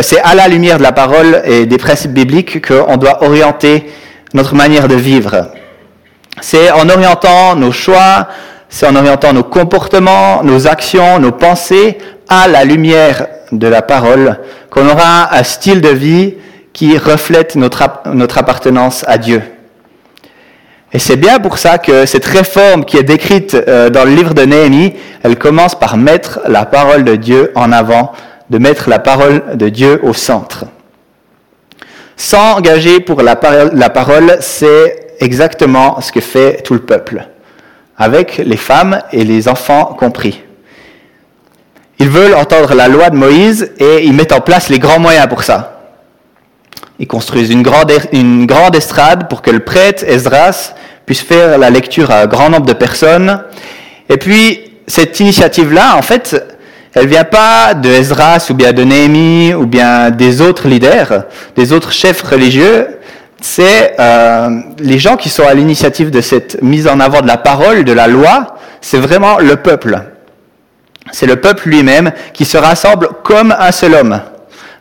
c'est 0.00 0.20
à 0.20 0.34
la 0.34 0.48
lumière 0.48 0.78
de 0.78 0.82
la 0.82 0.92
parole 0.92 1.42
et 1.44 1.66
des 1.66 1.76
principes 1.76 2.12
bibliques 2.12 2.66
qu'on 2.66 2.96
doit 2.96 3.22
orienter 3.22 3.90
notre 4.32 4.54
manière 4.54 4.88
de 4.88 4.94
vivre. 4.94 5.50
C'est 6.40 6.70
en 6.70 6.88
orientant 6.88 7.54
nos 7.56 7.72
choix, 7.72 8.28
c'est 8.72 8.86
en 8.86 8.96
orientant 8.96 9.34
nos 9.34 9.42
comportements, 9.44 10.42
nos 10.42 10.66
actions, 10.66 11.18
nos 11.18 11.30
pensées 11.30 11.98
à 12.26 12.48
la 12.48 12.64
lumière 12.64 13.26
de 13.52 13.68
la 13.68 13.82
parole 13.82 14.38
qu'on 14.70 14.88
aura 14.88 15.36
un 15.36 15.42
style 15.42 15.82
de 15.82 15.90
vie 15.90 16.34
qui 16.72 16.96
reflète 16.96 17.54
notre, 17.54 17.82
appartenance 18.38 19.04
à 19.06 19.18
Dieu. 19.18 19.42
Et 20.90 20.98
c'est 20.98 21.16
bien 21.16 21.38
pour 21.38 21.58
ça 21.58 21.76
que 21.76 22.06
cette 22.06 22.24
réforme 22.24 22.86
qui 22.86 22.96
est 22.96 23.02
décrite 23.02 23.54
euh, 23.54 23.90
dans 23.90 24.04
le 24.04 24.14
livre 24.14 24.32
de 24.32 24.42
Néhémie, 24.42 24.94
elle 25.22 25.36
commence 25.36 25.74
par 25.74 25.98
mettre 25.98 26.40
la 26.48 26.64
parole 26.64 27.04
de 27.04 27.16
Dieu 27.16 27.52
en 27.54 27.72
avant, 27.72 28.12
de 28.48 28.56
mettre 28.56 28.88
la 28.88 28.98
parole 28.98 29.42
de 29.54 29.68
Dieu 29.68 30.00
au 30.02 30.14
centre. 30.14 30.64
S'engager 32.16 33.00
pour 33.00 33.20
la 33.20 33.36
parole 33.36 34.38
c'est 34.40 35.14
exactement 35.20 36.00
ce 36.00 36.10
que 36.10 36.20
fait 36.20 36.62
tout 36.62 36.72
le 36.72 36.80
peuple, 36.80 37.26
avec 38.02 38.38
les 38.38 38.56
femmes 38.56 39.00
et 39.12 39.22
les 39.22 39.48
enfants 39.48 39.96
compris. 39.96 40.42
Ils 42.00 42.08
veulent 42.08 42.34
entendre 42.34 42.74
la 42.74 42.88
loi 42.88 43.10
de 43.10 43.16
Moïse 43.16 43.70
et 43.78 44.04
ils 44.04 44.12
mettent 44.12 44.32
en 44.32 44.40
place 44.40 44.68
les 44.68 44.80
grands 44.80 44.98
moyens 44.98 45.28
pour 45.28 45.44
ça. 45.44 45.82
Ils 46.98 47.06
construisent 47.06 47.50
une 47.50 47.62
grande, 47.62 47.92
une 48.12 48.44
grande 48.44 48.74
estrade 48.74 49.28
pour 49.28 49.40
que 49.40 49.52
le 49.52 49.60
prêtre 49.60 50.02
Esdras 50.04 50.74
puisse 51.06 51.20
faire 51.20 51.58
la 51.58 51.70
lecture 51.70 52.10
à 52.10 52.22
un 52.22 52.26
grand 52.26 52.50
nombre 52.50 52.66
de 52.66 52.72
personnes. 52.72 53.44
Et 54.08 54.16
puis, 54.16 54.72
cette 54.88 55.20
initiative-là, 55.20 55.96
en 55.96 56.02
fait, 56.02 56.44
elle 56.94 57.06
vient 57.06 57.24
pas 57.24 57.74
de 57.74 57.88
Esdras 57.88 58.48
ou 58.50 58.54
bien 58.54 58.72
de 58.72 58.82
Néhémie 58.82 59.54
ou 59.54 59.66
bien 59.66 60.10
des 60.10 60.40
autres 60.40 60.66
leaders, 60.66 61.24
des 61.54 61.72
autres 61.72 61.92
chefs 61.92 62.22
religieux. 62.22 62.88
C'est 63.42 63.96
euh, 63.98 64.60
les 64.78 65.00
gens 65.00 65.16
qui 65.16 65.28
sont 65.28 65.44
à 65.44 65.52
l'initiative 65.52 66.10
de 66.10 66.20
cette 66.20 66.62
mise 66.62 66.86
en 66.86 67.00
avant 67.00 67.20
de 67.22 67.26
la 67.26 67.36
parole, 67.36 67.82
de 67.82 67.92
la 67.92 68.06
loi. 68.06 68.56
C'est 68.80 68.98
vraiment 68.98 69.38
le 69.38 69.56
peuple. 69.56 70.00
C'est 71.10 71.26
le 71.26 71.36
peuple 71.36 71.68
lui-même 71.68 72.12
qui 72.32 72.44
se 72.44 72.56
rassemble 72.56 73.08
comme 73.24 73.54
un 73.58 73.72
seul 73.72 73.94
homme, 73.94 74.20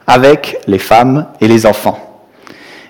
avec 0.06 0.60
les 0.68 0.78
femmes 0.78 1.26
et 1.42 1.48
les 1.48 1.66
enfants. 1.66 2.24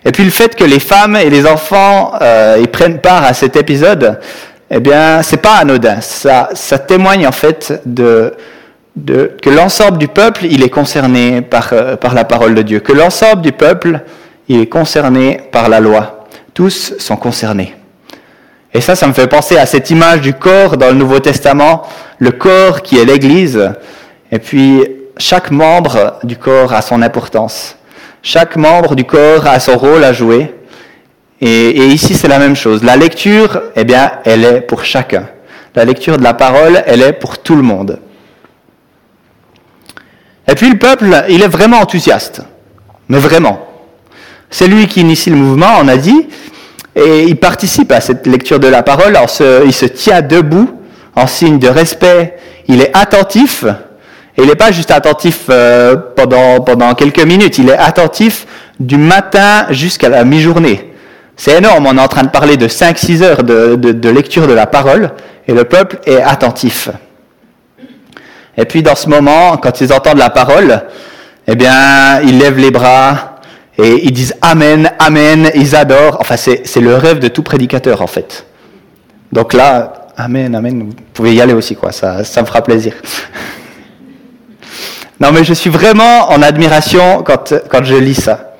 Et 0.03 0.11
puis 0.11 0.25
le 0.25 0.29
fait 0.29 0.55
que 0.55 0.65
les 0.65 0.79
femmes 0.79 1.15
et 1.15 1.29
les 1.29 1.47
enfants 1.47 2.13
euh, 2.21 2.59
y 2.61 2.67
prennent 2.67 2.99
part 2.99 3.23
à 3.23 3.33
cet 3.33 3.55
épisode, 3.55 4.19
eh 4.69 4.79
bien, 4.81 5.23
c'est 5.23 5.41
pas 5.41 5.55
anodin. 5.55 6.01
Ça, 6.01 6.49
ça 6.53 6.79
témoigne 6.79 7.25
en 7.25 7.31
fait 7.31 7.81
de, 7.85 8.33
de 8.97 9.31
que 9.41 9.49
l'ensemble 9.49 9.97
du 9.97 10.09
peuple, 10.09 10.45
il 10.45 10.63
est 10.63 10.69
concerné 10.69 11.41
par, 11.41 11.69
euh, 11.71 11.95
par 11.95 12.13
la 12.13 12.25
parole 12.25 12.55
de 12.55 12.61
Dieu. 12.61 12.81
Que 12.81 12.91
l'ensemble 12.91 13.41
du 13.41 13.53
peuple, 13.53 14.01
il 14.47 14.61
est 14.61 14.67
concerné 14.67 15.41
par 15.51 15.69
la 15.69 15.79
loi. 15.79 16.25
Tous 16.53 16.93
sont 16.99 17.15
concernés. 17.15 17.75
Et 18.73 18.81
ça, 18.81 18.95
ça 18.95 19.07
me 19.07 19.13
fait 19.13 19.27
penser 19.27 19.57
à 19.57 19.65
cette 19.65 19.89
image 19.89 20.21
du 20.21 20.33
corps 20.33 20.77
dans 20.77 20.87
le 20.87 20.93
Nouveau 20.93 21.19
Testament, 21.19 21.83
le 22.19 22.31
corps 22.31 22.81
qui 22.81 22.97
est 22.97 23.05
l'Église. 23.05 23.71
Et 24.31 24.39
puis, 24.39 24.83
chaque 25.17 25.51
membre 25.51 26.19
du 26.23 26.37
corps 26.37 26.73
a 26.73 26.81
son 26.81 27.01
importance. 27.01 27.77
Chaque 28.23 28.55
membre 28.55 28.95
du 28.95 29.03
corps 29.03 29.45
a 29.45 29.59
son 29.59 29.77
rôle 29.77 30.03
à 30.03 30.13
jouer. 30.13 30.53
Et, 31.41 31.87
ici, 31.87 32.13
c'est 32.13 32.27
la 32.27 32.39
même 32.39 32.55
chose. 32.55 32.83
La 32.83 32.95
lecture, 32.95 33.61
eh 33.75 33.83
bien, 33.83 34.11
elle 34.25 34.45
est 34.45 34.61
pour 34.61 34.85
chacun. 34.85 35.27
La 35.75 35.85
lecture 35.85 36.17
de 36.17 36.23
la 36.23 36.33
parole, 36.33 36.83
elle 36.85 37.01
est 37.01 37.13
pour 37.13 37.39
tout 37.39 37.55
le 37.55 37.63
monde. 37.63 37.99
Et 40.47 40.55
puis 40.55 40.69
le 40.69 40.77
peuple, 40.77 41.05
il 41.29 41.41
est 41.41 41.47
vraiment 41.47 41.77
enthousiaste. 41.79 42.41
Mais 43.09 43.17
vraiment. 43.17 43.70
C'est 44.51 44.67
lui 44.67 44.85
qui 44.87 45.01
initie 45.01 45.31
le 45.31 45.37
mouvement, 45.37 45.77
on 45.81 45.87
a 45.87 45.97
dit, 45.97 46.27
et 46.95 47.23
il 47.23 47.37
participe 47.37 47.91
à 47.91 48.01
cette 48.01 48.27
lecture 48.27 48.59
de 48.59 48.67
la 48.67 48.83
parole. 48.83 49.17
il 49.65 49.73
se 49.73 49.85
tient 49.85 50.21
debout 50.21 50.69
en 51.15 51.25
signe 51.25 51.57
de 51.57 51.67
respect. 51.67 52.37
Il 52.67 52.81
est 52.81 52.95
attentif 52.95 53.65
et 54.37 54.43
il 54.43 54.47
n'est 54.47 54.55
pas 54.55 54.71
juste 54.71 54.91
attentif 54.91 55.45
euh, 55.49 55.95
pendant, 56.15 56.61
pendant 56.61 56.93
quelques 56.95 57.23
minutes, 57.23 57.57
il 57.57 57.69
est 57.69 57.77
attentif 57.77 58.47
du 58.79 58.97
matin 58.97 59.65
jusqu'à 59.71 60.09
la 60.09 60.23
mi-journée. 60.23 60.93
C'est 61.35 61.57
énorme, 61.57 61.85
on 61.87 61.97
est 61.97 62.01
en 62.01 62.07
train 62.07 62.23
de 62.23 62.29
parler 62.29 62.55
de 62.55 62.67
5-6 62.67 63.23
heures 63.23 63.43
de, 63.43 63.75
de, 63.75 64.09
lecture 64.09 64.47
de 64.47 64.53
la 64.53 64.67
parole, 64.67 65.11
et 65.47 65.53
le 65.53 65.63
peuple 65.65 65.99
est 66.05 66.21
attentif. 66.21 66.89
Et 68.57 68.65
puis 68.65 68.83
dans 68.83 68.95
ce 68.95 69.09
moment, 69.09 69.57
quand 69.57 69.81
ils 69.81 69.91
entendent 69.91 70.19
la 70.19 70.29
parole, 70.29 70.81
eh 71.47 71.55
bien, 71.55 72.21
ils 72.21 72.37
lèvent 72.37 72.59
les 72.59 72.71
bras 72.71 73.30
et 73.77 74.05
ils 74.05 74.11
disent 74.11 74.35
Amen, 74.41 74.91
Amen, 74.99 75.51
ils 75.55 75.75
adorent. 75.75 76.17
Enfin, 76.19 76.37
c'est 76.37 76.81
le 76.81 76.95
rêve 76.95 77.19
de 77.19 77.27
tout 77.27 77.43
prédicateur, 77.43 78.01
en 78.01 78.07
fait. 78.07 78.45
Donc 79.31 79.53
là, 79.53 80.09
Amen, 80.17 80.53
Amen, 80.55 80.83
vous 80.83 80.95
pouvez 81.13 81.33
y 81.33 81.41
aller 81.41 81.53
aussi, 81.53 81.75
quoi, 81.75 81.91
ça, 81.91 82.23
ça 82.23 82.41
me 82.41 82.47
fera 82.47 82.61
plaisir. 82.61 82.93
Non, 85.19 85.31
mais 85.31 85.43
je 85.43 85.53
suis 85.53 85.69
vraiment 85.69 86.31
en 86.31 86.41
admiration 86.41 87.21
quand, 87.21 87.53
quand 87.69 87.83
je 87.83 87.93
lis 87.93 88.15
ça. 88.15 88.55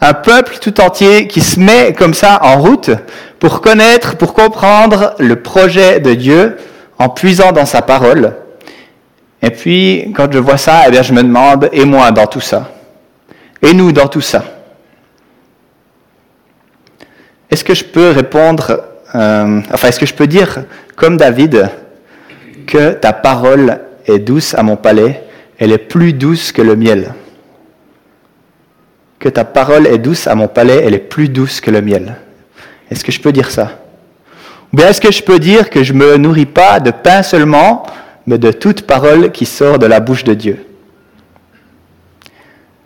Un 0.00 0.14
peuple 0.14 0.58
tout 0.60 0.80
entier 0.80 1.26
qui 1.26 1.40
se 1.40 1.58
met 1.58 1.92
comme 1.92 2.14
ça 2.14 2.38
en 2.40 2.60
route 2.60 2.90
pour 3.40 3.60
connaître, 3.60 4.16
pour 4.16 4.32
comprendre 4.32 5.16
le 5.18 5.42
projet 5.42 5.98
de 5.98 6.14
Dieu 6.14 6.56
en 7.00 7.08
puisant 7.08 7.50
dans 7.50 7.66
sa 7.66 7.82
parole. 7.82 8.36
Et 9.42 9.50
puis, 9.50 10.12
quand 10.14 10.32
je 10.32 10.38
vois 10.38 10.56
ça, 10.56 10.82
eh 10.86 10.90
bien, 10.92 11.02
je 11.02 11.12
me 11.12 11.22
demande, 11.22 11.68
et 11.72 11.84
moi 11.84 12.12
dans 12.12 12.26
tout 12.26 12.40
ça? 12.40 12.70
Et 13.64 13.74
nous 13.74 13.90
dans 13.92 14.08
tout 14.08 14.20
ça 14.20 14.44
Est-ce 17.50 17.64
que 17.64 17.74
je 17.74 17.84
peux 17.84 18.10
répondre, 18.10 18.84
euh, 19.14 19.60
enfin, 19.72 19.88
est-ce 19.88 19.98
que 19.98 20.06
je 20.06 20.14
peux 20.14 20.26
dire, 20.26 20.64
comme 20.96 21.16
David, 21.16 21.68
que 22.66 22.92
ta 22.92 23.12
parole 23.12 23.80
est 24.06 24.18
douce 24.20 24.54
à 24.54 24.62
mon 24.62 24.76
palais 24.76 25.24
elle 25.58 25.72
est 25.72 25.78
plus 25.78 26.12
douce 26.12 26.52
que 26.52 26.62
le 26.62 26.76
miel. 26.76 27.14
Que 29.18 29.28
ta 29.28 29.44
parole 29.44 29.86
est 29.86 29.98
douce 29.98 30.26
à 30.26 30.34
mon 30.34 30.48
palais, 30.48 30.82
elle 30.84 30.94
est 30.94 30.98
plus 30.98 31.28
douce 31.28 31.60
que 31.60 31.70
le 31.70 31.80
miel. 31.80 32.16
Est-ce 32.90 33.04
que 33.04 33.12
je 33.12 33.20
peux 33.20 33.32
dire 33.32 33.50
ça? 33.50 33.80
Ou 34.72 34.76
bien 34.76 34.88
est-ce 34.88 35.00
que 35.00 35.12
je 35.12 35.22
peux 35.22 35.38
dire 35.38 35.70
que 35.70 35.82
je 35.82 35.92
ne 35.92 35.98
me 35.98 36.16
nourris 36.16 36.46
pas 36.46 36.80
de 36.80 36.90
pain 36.90 37.22
seulement, 37.22 37.84
mais 38.26 38.38
de 38.38 38.50
toute 38.50 38.82
parole 38.82 39.30
qui 39.30 39.46
sort 39.46 39.78
de 39.78 39.86
la 39.86 40.00
bouche 40.00 40.24
de 40.24 40.34
Dieu? 40.34 40.66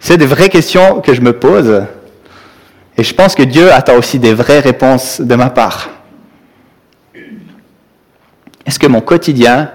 C'est 0.00 0.16
des 0.16 0.26
vraies 0.26 0.48
questions 0.48 1.00
que 1.00 1.14
je 1.14 1.20
me 1.20 1.32
pose. 1.32 1.82
Et 2.96 3.04
je 3.04 3.14
pense 3.14 3.34
que 3.34 3.42
Dieu 3.42 3.72
attend 3.72 3.96
aussi 3.96 4.18
des 4.18 4.34
vraies 4.34 4.60
réponses 4.60 5.20
de 5.20 5.34
ma 5.34 5.50
part. 5.50 5.90
Est-ce 8.66 8.78
que 8.78 8.86
mon 8.86 9.00
quotidien, 9.00 9.70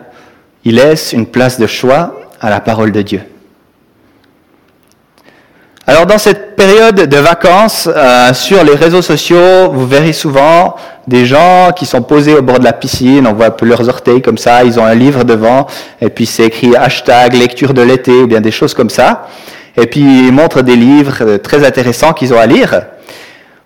il 0.63 0.75
laisse 0.75 1.13
une 1.13 1.25
place 1.25 1.59
de 1.59 1.67
choix 1.67 2.19
à 2.39 2.49
la 2.49 2.59
parole 2.59 2.91
de 2.91 3.01
Dieu? 3.01 3.21
Alors 5.85 6.05
dans 6.05 6.17
cette 6.17 6.55
période 6.55 6.95
de 6.95 7.17
vacances, 7.17 7.89
euh, 7.93 8.33
sur 8.33 8.63
les 8.63 8.73
réseaux 8.73 9.01
sociaux, 9.01 9.69
vous 9.71 9.85
verrez 9.85 10.13
souvent 10.13 10.75
des 11.07 11.25
gens 11.25 11.71
qui 11.75 11.85
sont 11.85 12.01
posés 12.01 12.33
au 12.33 12.41
bord 12.41 12.59
de 12.59 12.63
la 12.63 12.71
piscine, 12.71 13.27
on 13.27 13.33
voit 13.33 13.47
un 13.47 13.51
peu 13.51 13.65
leurs 13.65 13.89
orteils 13.89 14.21
comme 14.21 14.37
ça, 14.37 14.63
ils 14.63 14.79
ont 14.79 14.85
un 14.85 14.95
livre 14.95 15.25
devant, 15.25 15.67
et 15.99 16.09
puis 16.09 16.25
c'est 16.25 16.45
écrit 16.45 16.73
hashtag 16.73 17.33
lecture 17.33 17.73
de 17.73 17.81
l'été, 17.81 18.13
ou 18.13 18.27
bien 18.27 18.39
des 18.39 18.51
choses 18.51 18.73
comme 18.73 18.89
ça. 18.89 19.27
Et 19.77 19.87
puis 19.87 20.01
ils 20.01 20.31
montrent 20.31 20.61
des 20.61 20.75
livres 20.75 21.17
euh, 21.21 21.37
très 21.37 21.65
intéressants 21.65 22.13
qu'ils 22.13 22.33
ont 22.33 22.39
à 22.39 22.45
lire. 22.45 22.83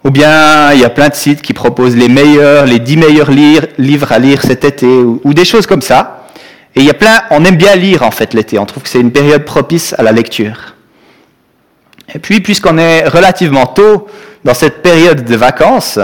Ou 0.04 0.10
bien 0.12 0.72
il 0.74 0.80
y 0.80 0.86
a 0.86 0.90
plein 0.90 1.10
de 1.10 1.16
sites 1.16 1.42
qui 1.42 1.54
proposent 1.54 1.96
les 1.96 2.08
meilleurs, 2.08 2.66
les 2.66 2.80
dix 2.80 2.98
meilleurs 2.98 3.32
livres 3.32 4.12
à 4.12 4.20
lire 4.20 4.42
cet 4.42 4.64
été, 4.64 4.88
ou 4.88 5.34
des 5.34 5.44
choses 5.44 5.68
comme 5.68 5.82
ça. 5.82 6.28
Et 6.76 6.82
il 6.82 6.86
y 6.86 6.90
a 6.92 6.94
plein, 6.94 7.24
on 7.32 7.44
aime 7.44 7.56
bien 7.56 7.76
lire 7.76 8.04
en 8.04 8.12
fait 8.12 8.36
l'été, 8.36 8.60
on 8.60 8.66
trouve 8.66 8.84
que 8.84 8.90
c'est 8.90 9.00
une 9.00 9.12
période 9.12 9.44
propice 9.44 9.96
à 9.98 10.04
la 10.04 10.12
lecture. 10.12 10.76
Et 12.14 12.20
puis, 12.20 12.40
puisqu'on 12.40 12.78
est 12.78 13.08
relativement 13.08 13.66
tôt 13.66 14.08
dans 14.46 14.54
cette 14.54 14.82
période 14.82 15.26
de 15.26 15.36
vacances, 15.36 16.00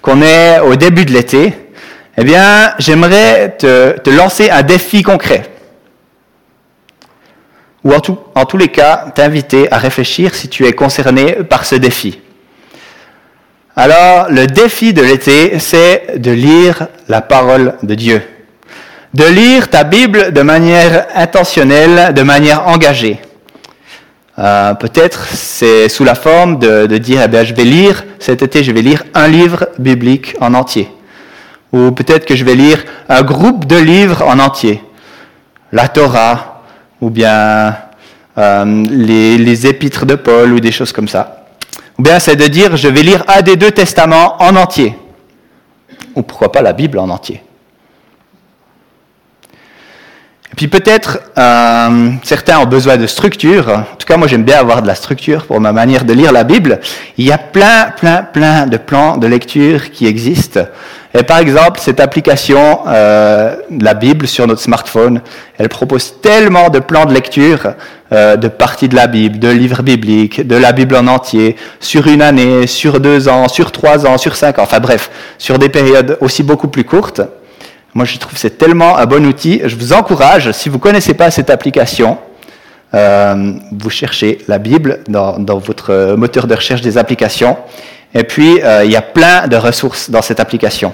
qu'on 0.00 0.22
est 0.22 0.60
au 0.60 0.76
début 0.76 1.04
de 1.04 1.12
l'été, 1.12 1.52
eh 2.16 2.24
bien, 2.24 2.72
j'aimerais 2.78 3.56
te, 3.58 4.10
lancer 4.10 4.50
un 4.50 4.62
défi 4.62 5.02
concret. 5.02 5.50
Ou 7.84 7.92
en, 7.92 8.44
tous 8.44 8.56
les 8.56 8.68
cas, 8.68 9.06
t'inviter 9.14 9.72
à 9.72 9.78
réfléchir 9.78 10.34
si 10.34 10.48
tu 10.48 10.66
es 10.66 10.72
concerné 10.72 11.32
par 11.48 11.64
ce 11.64 11.74
défi. 11.74 12.20
Alors, 13.74 14.28
le 14.30 14.46
défi 14.46 14.92
de 14.92 15.02
l'été, 15.02 15.58
c'est 15.58 16.18
de 16.20 16.30
lire 16.30 16.86
la 17.08 17.22
parole 17.22 17.74
de 17.82 17.94
Dieu 17.94 18.22
de 19.14 19.24
lire 19.24 19.68
ta 19.68 19.84
Bible 19.84 20.32
de 20.32 20.42
manière 20.42 21.06
intentionnelle, 21.14 22.14
de 22.14 22.22
manière 22.22 22.66
engagée. 22.68 23.20
Euh, 24.38 24.72
peut-être 24.74 25.26
c'est 25.26 25.90
sous 25.90 26.04
la 26.04 26.14
forme 26.14 26.58
de, 26.58 26.86
dire, 26.96 27.20
eh 27.22 27.28
bien, 27.28 27.44
je 27.44 27.52
vais 27.52 27.64
lire, 27.64 28.04
cet 28.18 28.42
été, 28.42 28.64
je 28.64 28.72
vais 28.72 28.80
lire 28.80 29.04
un 29.14 29.28
livre 29.28 29.68
biblique 29.78 30.34
en 30.40 30.54
entier. 30.54 30.88
Ou 31.72 31.90
peut-être 31.90 32.24
que 32.24 32.34
je 32.34 32.44
vais 32.44 32.54
lire 32.54 32.82
un 33.08 33.22
groupe 33.22 33.66
de 33.66 33.76
livres 33.76 34.22
en 34.26 34.38
entier. 34.38 34.82
La 35.72 35.88
Torah, 35.88 36.51
ou 37.02 37.10
bien 37.10 37.76
euh, 38.38 38.84
les, 38.88 39.36
les 39.36 39.66
épîtres 39.66 40.06
de 40.06 40.14
Paul, 40.14 40.52
ou 40.52 40.60
des 40.60 40.72
choses 40.72 40.92
comme 40.92 41.08
ça. 41.08 41.44
Ou 41.98 42.02
bien 42.02 42.18
c'est 42.18 42.36
de 42.36 42.46
dire, 42.46 42.76
je 42.76 42.88
vais 42.88 43.02
lire 43.02 43.24
un 43.28 43.42
des 43.42 43.56
deux 43.56 43.72
testaments 43.72 44.40
en 44.40 44.56
entier. 44.56 44.96
Ou 46.14 46.22
pourquoi 46.22 46.50
pas 46.50 46.62
la 46.62 46.72
Bible 46.72 46.98
en 46.98 47.10
entier. 47.10 47.42
Puis 50.62 50.68
peut-être 50.68 51.18
euh, 51.38 52.10
certains 52.22 52.60
ont 52.60 52.66
besoin 52.66 52.96
de 52.96 53.08
structure. 53.08 53.68
En 53.68 53.96
tout 53.98 54.06
cas, 54.06 54.16
moi 54.16 54.28
j'aime 54.28 54.44
bien 54.44 54.58
avoir 54.58 54.80
de 54.80 54.86
la 54.86 54.94
structure 54.94 55.44
pour 55.44 55.60
ma 55.60 55.72
manière 55.72 56.04
de 56.04 56.12
lire 56.12 56.30
la 56.30 56.44
Bible. 56.44 56.78
Il 57.18 57.26
y 57.26 57.32
a 57.32 57.38
plein, 57.38 57.90
plein, 57.90 58.22
plein 58.22 58.68
de 58.68 58.76
plans 58.76 59.16
de 59.16 59.26
lecture 59.26 59.90
qui 59.90 60.06
existent. 60.06 60.60
Et 61.14 61.24
par 61.24 61.38
exemple, 61.38 61.80
cette 61.80 61.98
application, 61.98 62.78
euh, 62.86 63.56
la 63.76 63.94
Bible 63.94 64.28
sur 64.28 64.46
notre 64.46 64.60
smartphone, 64.60 65.20
elle 65.58 65.68
propose 65.68 66.20
tellement 66.20 66.68
de 66.70 66.78
plans 66.78 67.06
de 67.06 67.12
lecture, 67.12 67.74
euh, 68.12 68.36
de 68.36 68.46
parties 68.46 68.88
de 68.88 68.94
la 68.94 69.08
Bible, 69.08 69.40
de 69.40 69.48
livres 69.48 69.82
bibliques, 69.82 70.46
de 70.46 70.54
la 70.54 70.70
Bible 70.70 70.94
en 70.94 71.08
entier, 71.08 71.56
sur 71.80 72.06
une 72.06 72.22
année, 72.22 72.68
sur 72.68 73.00
deux 73.00 73.28
ans, 73.28 73.48
sur 73.48 73.72
trois 73.72 74.06
ans, 74.06 74.16
sur 74.16 74.36
cinq 74.36 74.60
ans, 74.60 74.62
enfin 74.62 74.78
bref, 74.78 75.10
sur 75.38 75.58
des 75.58 75.70
périodes 75.70 76.18
aussi 76.20 76.44
beaucoup 76.44 76.68
plus 76.68 76.84
courtes. 76.84 77.20
Moi, 77.94 78.04
je 78.04 78.18
trouve 78.18 78.32
que 78.34 78.40
c'est 78.40 78.56
tellement 78.56 78.96
un 78.96 79.06
bon 79.06 79.26
outil. 79.26 79.60
Je 79.64 79.76
vous 79.76 79.92
encourage, 79.92 80.50
si 80.52 80.68
vous 80.68 80.76
ne 80.76 80.80
connaissez 80.80 81.14
pas 81.14 81.30
cette 81.30 81.50
application, 81.50 82.18
euh, 82.94 83.52
vous 83.70 83.90
cherchez 83.90 84.38
la 84.48 84.58
Bible 84.58 85.00
dans, 85.08 85.38
dans, 85.38 85.58
votre 85.58 86.14
moteur 86.16 86.46
de 86.46 86.54
recherche 86.54 86.80
des 86.80 86.96
applications. 86.96 87.56
Et 88.14 88.24
puis, 88.24 88.62
euh, 88.62 88.84
il 88.84 88.90
y 88.90 88.96
a 88.96 89.02
plein 89.02 89.46
de 89.46 89.56
ressources 89.56 90.10
dans 90.10 90.22
cette 90.22 90.40
application. 90.40 90.92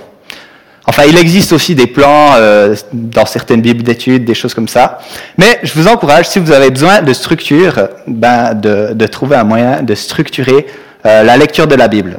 Enfin, 0.87 1.05
il 1.07 1.19
existe 1.19 1.53
aussi 1.53 1.75
des 1.75 1.87
plans 1.87 2.33
euh, 2.37 2.75
dans 2.93 3.27
certaines 3.27 3.61
bibles 3.61 3.83
d'études, 3.83 4.25
des 4.25 4.35
choses 4.35 4.55
comme 4.55 4.69
ça. 4.69 4.99
Mais 5.37 5.61
je 5.63 5.75
vous 5.75 5.87
encourage, 5.87 6.29
si 6.29 6.39
vous 6.39 6.51
avez 6.51 6.71
besoin 6.71 7.03
de 7.03 7.13
structure, 7.13 7.89
ben, 8.07 8.55
de, 8.55 8.95
de 8.95 9.07
trouver 9.07 9.37
un 9.37 9.45
moyen 9.45 9.83
de 9.83 9.95
structurer 9.95 10.67
euh, 11.05 11.23
la 11.23 11.37
lecture 11.37 11.67
de 11.67 11.75
la 11.75 11.89
Bible. 11.89 12.19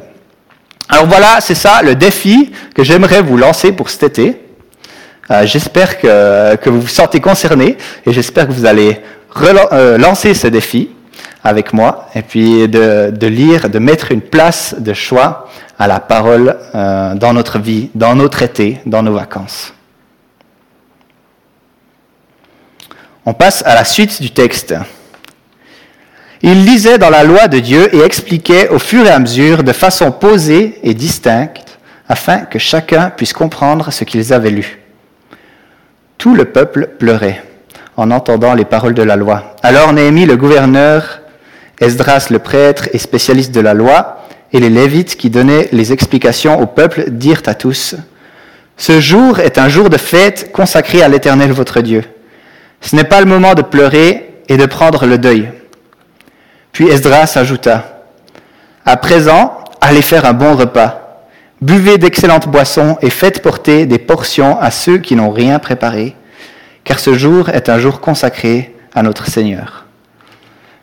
Alors 0.88 1.06
voilà, 1.06 1.40
c'est 1.40 1.54
ça 1.54 1.82
le 1.82 1.96
défi 1.96 2.52
que 2.74 2.84
j'aimerais 2.84 3.22
vous 3.22 3.36
lancer 3.36 3.72
pour 3.72 3.90
cet 3.90 4.04
été. 4.04 4.40
Euh, 5.30 5.46
j'espère 5.46 5.98
que, 5.98 6.56
que, 6.56 6.70
vous 6.70 6.80
vous 6.80 6.88
sentez 6.88 7.20
concerné 7.20 7.76
et 8.04 8.12
j'espère 8.12 8.48
que 8.48 8.52
vous 8.52 8.66
allez 8.66 9.00
euh, 9.72 9.96
lancer 9.96 10.34
ce 10.34 10.48
défi 10.48 10.90
avec 11.44 11.72
moi 11.72 12.08
et 12.16 12.22
puis 12.22 12.68
de, 12.68 13.10
de, 13.10 13.26
lire, 13.28 13.70
de 13.70 13.78
mettre 13.78 14.10
une 14.10 14.22
place 14.22 14.74
de 14.76 14.92
choix 14.92 15.48
à 15.78 15.86
la 15.86 16.00
parole 16.00 16.56
euh, 16.74 17.14
dans 17.14 17.32
notre 17.32 17.60
vie, 17.60 17.90
dans 17.94 18.16
notre 18.16 18.42
été, 18.42 18.80
dans 18.86 19.02
nos 19.02 19.14
vacances. 19.14 19.72
On 23.24 23.32
passe 23.32 23.62
à 23.64 23.74
la 23.76 23.84
suite 23.84 24.20
du 24.20 24.30
texte. 24.30 24.74
Il 26.42 26.64
lisait 26.64 26.98
dans 26.98 27.10
la 27.10 27.22
loi 27.22 27.46
de 27.46 27.60
Dieu 27.60 27.94
et 27.94 28.00
expliquait 28.00 28.68
au 28.70 28.78
fur 28.78 29.06
et 29.06 29.10
à 29.10 29.18
mesure 29.18 29.62
de 29.62 29.72
façon 29.72 30.10
posée 30.10 30.80
et 30.82 30.94
distincte 30.94 31.78
afin 32.08 32.38
que 32.38 32.58
chacun 32.58 33.10
puisse 33.10 33.32
comprendre 33.32 33.92
ce 33.92 34.02
qu'ils 34.02 34.32
avaient 34.32 34.50
lu. 34.50 34.79
Tout 36.20 36.34
le 36.34 36.44
peuple 36.44 36.90
pleurait 36.98 37.42
en 37.96 38.10
entendant 38.10 38.52
les 38.52 38.66
paroles 38.66 38.92
de 38.92 39.02
la 39.02 39.16
loi. 39.16 39.56
Alors 39.62 39.90
Néhémie, 39.94 40.26
le 40.26 40.36
gouverneur, 40.36 41.22
Esdras, 41.80 42.26
le 42.30 42.38
prêtre 42.38 42.90
et 42.92 42.98
spécialiste 42.98 43.54
de 43.54 43.60
la 43.60 43.72
loi, 43.72 44.18
et 44.52 44.60
les 44.60 44.68
Lévites 44.68 45.16
qui 45.16 45.30
donnaient 45.30 45.70
les 45.72 45.94
explications 45.94 46.60
au 46.60 46.66
peuple 46.66 47.04
dirent 47.08 47.40
à 47.46 47.54
tous, 47.54 47.94
Ce 48.76 49.00
jour 49.00 49.40
est 49.40 49.56
un 49.56 49.70
jour 49.70 49.88
de 49.88 49.96
fête 49.96 50.52
consacré 50.52 51.02
à 51.02 51.08
l'Éternel 51.08 51.52
votre 51.52 51.80
Dieu. 51.80 52.04
Ce 52.82 52.94
n'est 52.94 53.04
pas 53.04 53.20
le 53.20 53.26
moment 53.26 53.54
de 53.54 53.62
pleurer 53.62 54.42
et 54.50 54.58
de 54.58 54.66
prendre 54.66 55.06
le 55.06 55.16
deuil. 55.16 55.48
Puis 56.72 56.88
Esdras 56.88 57.32
ajouta, 57.36 58.02
À 58.84 58.98
présent, 58.98 59.64
allez 59.80 60.02
faire 60.02 60.26
un 60.26 60.34
bon 60.34 60.54
repas, 60.54 61.09
buvez 61.60 61.98
d'excellentes 61.98 62.48
boissons 62.48 62.96
et 63.02 63.10
faites 63.10 63.42
porter 63.42 63.86
des 63.86 63.98
portions 63.98 64.58
à 64.58 64.70
ceux 64.70 64.98
qui 64.98 65.16
n'ont 65.16 65.30
rien 65.30 65.58
préparé, 65.58 66.16
car 66.84 66.98
ce 66.98 67.14
jour 67.14 67.48
est 67.50 67.68
un 67.68 67.78
jour 67.78 68.00
consacré 68.00 68.74
à 68.94 69.02
notre 69.02 69.26
Seigneur. 69.26 69.86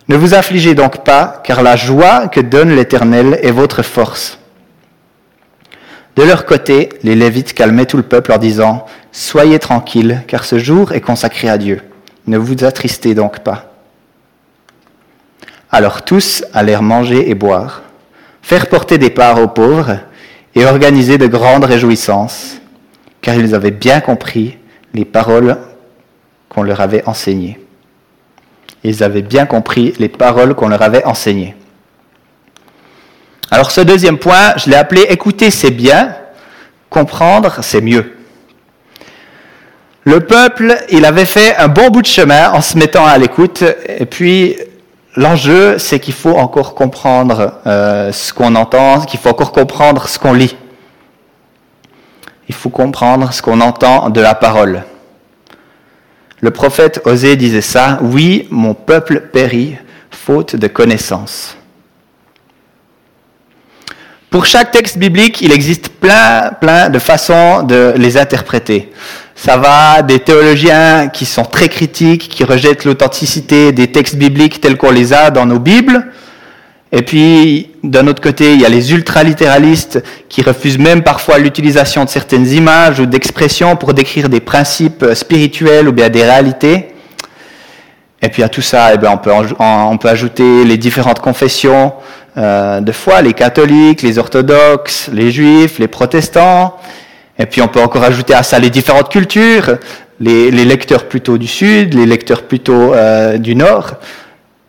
Ne 0.08 0.16
vous 0.16 0.34
affligez 0.34 0.74
donc 0.74 1.04
pas, 1.04 1.42
car 1.44 1.62
la 1.62 1.76
joie 1.76 2.28
que 2.28 2.40
donne 2.40 2.74
l'Éternel 2.74 3.40
est 3.42 3.52
votre 3.52 3.82
force. 3.82 4.40
De 6.16 6.24
leur 6.24 6.46
côté, 6.46 6.90
les 7.04 7.16
Lévites 7.16 7.54
calmaient 7.54 7.86
tout 7.86 7.98
le 7.98 8.04
peuple 8.04 8.32
en 8.32 8.38
disant, 8.38 8.86
Soyez 9.12 9.60
tranquilles, 9.60 10.24
car 10.28 10.46
ce 10.46 10.58
jour 10.58 10.92
est 10.92 11.02
consacré 11.02 11.50
à 11.50 11.58
Dieu. 11.58 11.82
Ne 12.26 12.38
vous 12.38 12.64
attristez 12.64 13.16
donc 13.16 13.40
pas. 13.40 13.74
Alors 15.70 16.04
tous 16.04 16.46
allèrent 16.54 16.82
manger 16.82 17.30
et 17.30 17.36
boire, 17.36 17.82
faire 18.42 18.68
porter 18.68 18.98
des 18.98 19.10
parts 19.10 19.42
aux 19.42 19.48
pauvres 19.48 20.00
et 20.58 20.66
organiser 20.66 21.20
de 21.20 21.28
grandes 21.28 21.66
réjouissances, 21.66 22.58
car 23.22 23.36
ils 23.36 23.54
avaient 23.54 23.70
bien 23.70 24.02
compris 24.02 24.58
les 24.96 25.06
paroles 25.06 25.56
qu'on 26.50 26.64
leur 26.64 26.82
avait 26.82 27.08
enseignées. 27.08 27.60
Ils 28.84 29.04
avaient 29.04 29.22
bien 29.22 29.46
compris 29.46 29.94
les 30.00 30.10
paroles 30.10 30.56
qu'on 30.56 30.70
leur 30.70 30.82
avait 30.82 31.06
enseignées. 31.06 31.56
Alors 33.52 33.70
ce 33.70 33.82
deuxième 33.82 34.18
point, 34.18 34.54
je 34.58 34.72
l'ai 34.72 34.76
appelé 34.76 35.02
écouter 35.10 35.52
c'est 35.52 35.70
bien, 35.70 36.16
comprendre 36.90 37.60
c'est 37.62 37.82
mieux. 37.82 38.18
Le 40.06 40.22
peuple, 40.22 40.76
il 40.90 41.06
avait 41.06 41.26
fait 41.26 41.56
un 41.58 41.68
bon 41.68 41.90
bout 41.90 42.02
de 42.02 42.08
chemin 42.08 42.50
en 42.52 42.62
se 42.62 42.80
mettant 42.80 43.06
à 43.06 43.20
l'écoute, 43.20 43.64
et 43.88 44.08
puis 44.08 44.56
l'enjeu, 45.18 45.78
c'est 45.80 46.00
qu'il 46.00 46.14
faut 46.14 46.38
encore 46.38 46.76
comprendre 46.76 47.60
euh, 47.66 48.12
ce 48.14 48.32
qu'on 48.32 48.56
entend, 48.56 49.02
qu'il 49.02 49.20
faut 49.20 49.30
encore 49.30 49.52
comprendre 49.52 50.08
ce 50.08 50.18
qu'on 50.18 50.32
lit. 50.32 50.56
Il 52.48 52.56
faut 52.56 52.70
comprendre 52.70 53.34
ce 53.34 53.42
qu'on 53.42 53.60
entend 53.60 54.10
de 54.10 54.22
la 54.22 54.36
parole. 54.36 54.84
Le 56.40 56.52
prophète 56.52 57.02
Osée 57.04 57.36
disait 57.36 57.62
ça, 57.62 57.98
oui, 58.02 58.48
mon 58.52 58.76
peuple 58.76 59.22
périt, 59.34 59.76
faute 60.12 60.56
de 60.56 60.68
connaissance. 60.68 61.58
Pour 64.30 64.46
chaque 64.46 64.72
texte 64.72 64.98
biblique, 64.98 65.42
il 65.42 65.52
existe 65.52 65.90
plein, 65.90 66.52
plein 66.62 66.90
de 66.90 67.00
façons 67.00 67.64
de 67.64 67.94
les 67.98 68.18
interpréter. 68.18 68.92
Ça 69.38 69.56
va 69.56 70.02
des 70.02 70.20
théologiens 70.20 71.08
qui 71.08 71.26
sont 71.26 71.46
très 71.46 71.70
critiques, 71.70 72.28
qui 72.28 72.44
rejettent 72.44 72.84
l'authenticité 72.84 73.72
des 73.72 73.88
textes 73.92 74.18
bibliques 74.18 74.60
tels 74.60 74.76
qu'on 74.76 74.92
les 74.92 75.14
a 75.14 75.30
dans 75.30 75.46
nos 75.46 75.60
Bibles, 75.60 76.12
et 76.92 77.02
puis, 77.02 77.72
d'un 77.84 78.08
autre 78.08 78.22
côté, 78.22 78.54
il 78.54 78.62
y 78.62 78.66
a 78.66 78.70
les 78.70 78.94
ultralittéralistes 78.94 80.02
qui 80.30 80.42
refusent 80.42 80.80
même 80.80 81.04
parfois 81.04 81.38
l'utilisation 81.38 82.06
de 82.06 82.10
certaines 82.10 82.48
images 82.48 83.00
ou 83.00 83.06
d'expressions 83.06 83.76
pour 83.76 83.94
décrire 83.94 84.30
des 84.30 84.40
principes 84.40 85.06
spirituels 85.14 85.90
ou 85.90 85.92
bien 85.92 86.10
des 86.10 86.24
réalités. 86.24 86.94
Et 88.22 88.30
puis 88.30 88.42
à 88.42 88.50
tout 88.50 88.62
ça, 88.62 88.94
eh 88.94 88.98
peut, 88.98 89.08
on 89.60 89.98
peut 89.98 90.10
ajouter 90.10 90.64
les 90.64 90.78
différentes 90.78 91.20
confessions 91.20 91.94
euh, 92.38 92.80
de 92.80 92.92
foi, 92.92 93.22
les 93.22 93.34
catholiques, 93.34 94.02
les 94.02 94.18
orthodoxes, 94.18 95.10
les 95.12 95.30
juifs, 95.30 95.80
les 95.80 95.88
protestants. 95.88 96.78
Et 97.40 97.46
puis 97.46 97.62
on 97.62 97.68
peut 97.68 97.82
encore 97.82 98.04
ajouter 98.04 98.34
à 98.34 98.44
ça 98.44 98.60
les 98.60 98.70
différentes 98.70 99.10
cultures, 99.10 99.78
les, 100.20 100.52
lecteurs 100.52 101.08
plutôt 101.08 101.38
du 101.38 101.48
sud, 101.48 101.94
les 101.94 102.06
lecteurs 102.06 102.44
plutôt 102.44 102.94
euh, 102.94 103.38
du 103.38 103.56
nord 103.56 103.98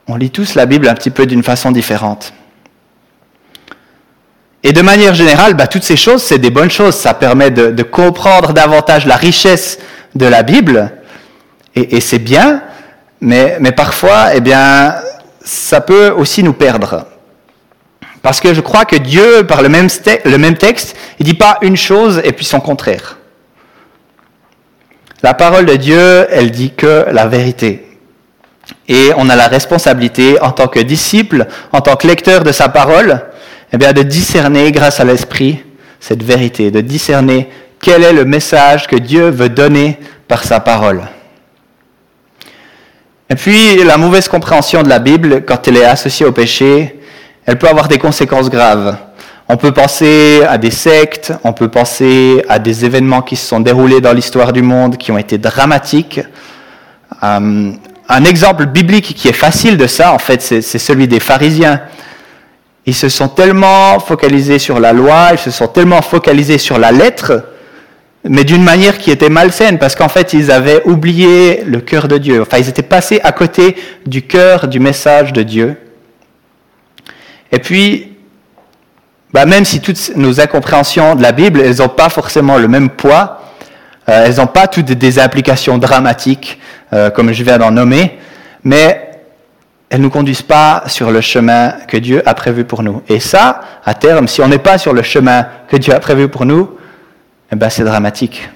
on 0.09 0.17
lit 0.17 0.31
tous 0.31 0.55
la 0.55 0.67
Bible 0.67 0.89
un 0.89 0.95
petit 0.95 1.11
peu 1.11 1.27
d'une 1.27 1.43
façon 1.43 1.71
différente. 1.71 2.33
Et 4.63 4.73
de 4.73 4.81
manière 4.81 5.15
générale, 5.15 5.55
bah, 5.55 5.67
toutes 5.67 5.85
ces 5.85 5.97
choses, 5.97 6.23
c'est 6.23 6.39
des 6.39 6.51
bonnes 6.51 6.71
choses. 6.71 6.97
Ça 6.97 7.15
permet 7.15 7.51
de, 7.51 7.83
comprendre 7.83 8.53
davantage 8.53 9.07
la 9.07 9.17
richesse 9.17 9.79
de 10.15 10.27
la 10.27 10.43
Bible, 10.43 10.91
et, 11.75 12.01
c'est 12.01 12.19
bien, 12.19 12.63
mais, 13.21 13.61
parfois, 13.77 14.35
eh 14.35 14.41
bien, 14.41 14.97
ça 15.45 15.81
peut 15.81 16.11
aussi 16.11 16.43
nous 16.43 16.55
perdre. 16.55 17.07
Parce 18.23 18.41
que 18.41 18.53
je 18.55 18.61
crois 18.61 18.85
que 18.85 18.97
Dieu, 18.97 19.47
par 19.47 19.63
le 19.63 19.69
même, 19.69 19.89
texte, 19.89 20.97
il 21.19 21.27
ne 21.27 21.31
dit 21.31 21.37
pas 21.37 21.59
une 21.63 21.77
chose 21.77 22.21
et 22.25 22.33
puis 22.33 22.45
son 22.45 22.61
contraire. 22.61 23.19
La 25.23 25.35
parole 25.35 25.67
de 25.67 25.77
Dieu, 25.77 26.27
elle 26.31 26.51
dit 26.51 26.73
que 26.73 27.07
la 27.11 27.27
vérité. 27.27 27.85
Et 28.87 29.11
on 29.17 29.29
a 29.29 29.37
la 29.37 29.49
responsabilité, 29.49 30.41
en 30.41 30.51
tant 30.51 30.69
que 30.69 30.81
disciple, 30.81 31.47
en 31.73 31.81
tant 31.81 31.97
que 31.97 32.07
lecteur 32.07 32.43
de 32.43 32.53
sa 32.53 32.69
parole, 32.69 33.23
eh 33.73 33.77
de 33.77 34.03
discerner, 34.03 34.73
grâce 34.73 35.01
à 35.01 35.05
l'Esprit, 35.05 35.63
cette 36.01 36.23
vérité, 36.23 36.71
de 36.71 36.81
discerner 36.81 37.49
quel 37.81 38.03
est 38.03 38.13
le 38.13 38.25
message 38.25 38.87
que 38.87 38.97
Dieu 38.97 39.29
veut 39.29 39.49
donner 39.49 39.99
par 40.27 40.45
sa 40.45 40.61
parole. 40.61 41.03
Et 43.31 43.35
puis, 43.35 43.83
la 43.85 43.99
mauvaise 43.99 44.29
compréhension 44.29 44.83
de 44.83 44.89
la 44.89 44.99
Bible, 44.99 45.45
quand 45.45 45.69
elle 45.69 45.77
est 45.77 45.85
associée 45.85 46.25
au 46.25 46.33
péché, 46.33 46.98
elle 47.49 47.57
peut 47.57 47.67
avoir 47.67 47.89
des 47.89 47.97
conséquences 47.97 48.51
graves. 48.51 48.99
On 49.49 49.57
peut 49.57 49.73
penser 49.73 50.43
à 50.47 50.59
des 50.59 50.71
sectes, 50.71 51.33
on 51.45 51.55
peut 51.55 51.69
penser 51.69 52.45
à 52.47 52.59
des 52.59 52.85
événements 52.85 53.23
qui 53.23 53.37
se 53.37 53.47
sont 53.47 53.61
déroulés 53.61 54.03
dans 54.03 54.13
l'histoire 54.13 54.53
du 54.53 54.61
monde, 54.61 54.99
qui 54.99 55.13
ont 55.13 55.17
été 55.17 55.39
dramatiques. 55.39 56.21
Euh, 57.23 57.73
un 58.11 58.25
exemple 58.25 58.67
biblique 58.67 59.15
qui 59.15 59.29
est 59.29 59.33
facile 59.33 59.79
de 59.79 59.87
ça, 59.87 60.13
en 60.13 60.19
fait, 60.19 60.43
c'est 60.43 60.61
celui 60.61 61.09
des 61.09 61.21
pharisiens. 61.21 61.81
Ils 62.85 62.95
se 62.95 63.09
sont 63.09 63.29
tellement 63.29 63.99
focalisés 63.99 64.59
sur 64.59 64.79
la 64.79 64.93
loi, 64.93 65.29
ils 65.33 65.39
se 65.39 65.51
sont 65.51 65.69
tellement 65.69 66.03
focalisés 66.03 66.59
sur 66.59 66.79
la 66.79 66.93
lettre, 66.93 67.49
mais 68.25 68.45
d'une 68.45 68.63
manière 68.63 68.99
qui 68.99 69.11
était 69.11 69.31
malsaine, 69.31 69.79
parce 69.79 69.95
qu'en 69.95 70.11
fait, 70.11 70.35
ils 70.35 70.51
avaient 70.51 70.83
oublié 70.85 71.63
le 71.65 71.81
cœur 71.81 72.09
de 72.09 72.19
Dieu. 72.19 72.43
Enfin, 72.43 72.59
ils 72.59 72.69
étaient 72.69 72.83
passés 72.83 73.23
à 73.25 73.33
côté 73.33 73.75
du 74.05 74.21
cœur 74.21 74.69
du 74.69 74.81
message 74.81 75.33
de 75.33 75.43
Dieu. 75.43 75.79
Et 77.53 77.59
puis, 77.59 78.17
bah, 79.33 79.47
même 79.47 79.65
si 79.65 79.81
toutes 79.81 80.17
nos 80.17 80.41
incompréhensions 80.41 81.15
de 81.15 81.23
la 81.23 81.33
Bible, 81.33 81.61
elles 81.61 81.79
n'ont 81.79 81.89
pas 81.89 82.09
forcément 82.09 82.57
le 82.57 82.69
même 82.69 82.91
poids, 82.91 83.43
euh, 84.09 84.25
elles 84.27 84.37
n'ont 84.37 84.47
pas 84.47 84.67
toutes 84.67 84.87
des 84.87 85.19
implications 85.19 85.79
dramatiques, 85.79 86.59
euh, 86.93 87.11
comme 87.11 87.33
je 87.33 87.43
viens 87.43 87.59
d'en 87.59 87.71
nommer, 87.71 88.19
mais 88.65 89.09
elles 89.91 90.01
ne 90.01 90.05
nous 90.05 90.11
conduisent 90.11 90.43
pas 90.43 90.85
sur 90.87 91.11
le 91.11 91.21
chemin 91.21 91.73
que 91.87 91.97
Dieu 91.97 92.23
a 92.27 92.35
prévu 92.35 92.65
pour 92.65 92.83
nous. 92.83 93.03
Et 93.09 93.21
ça, 93.21 93.61
à 93.85 93.95
terme, 93.95 94.29
si 94.29 94.41
on 94.41 94.49
n'est 94.49 94.59
pas 94.59 94.79
sur 94.79 94.93
le 94.93 95.03
chemin 95.03 95.47
que 95.69 95.77
Dieu 95.77 95.95
a 95.95 96.01
prévu 96.01 96.29
pour 96.29 96.45
nous, 96.45 96.71
eh 97.53 97.57
ben, 97.57 97.71
c'est 97.71 97.85
dramatique. 97.85 98.49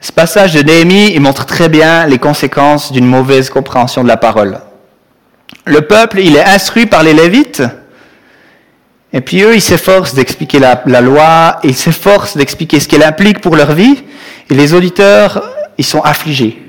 Ce 0.00 0.12
passage 0.12 0.52
de 0.52 0.60
Néhémie, 0.60 1.12
il 1.14 1.20
montre 1.22 1.46
très 1.46 1.70
bien 1.70 2.06
les 2.06 2.18
conséquences 2.18 2.92
d'une 2.92 3.06
mauvaise 3.06 3.48
compréhension 3.48 4.02
de 4.02 4.08
la 4.08 4.18
parole. 4.18 4.60
Le 5.64 5.80
peuple, 5.80 6.20
il 6.20 6.36
est 6.36 6.44
instruit 6.44 6.86
par 6.86 7.02
les 7.02 7.14
Lévites, 7.14 7.62
et 9.14 9.20
puis 9.20 9.42
eux, 9.42 9.54
ils 9.54 9.62
s'efforcent 9.62 10.14
d'expliquer 10.14 10.58
la, 10.58 11.00
loi, 11.00 11.58
ils 11.62 11.74
s'efforcent 11.74 12.36
d'expliquer 12.36 12.80
ce 12.80 12.88
qu'elle 12.88 13.02
implique 13.02 13.40
pour 13.40 13.56
leur 13.56 13.72
vie, 13.72 14.02
et 14.50 14.54
les 14.54 14.74
auditeurs, 14.74 15.42
ils 15.78 15.84
sont 15.84 16.00
affligés. 16.00 16.60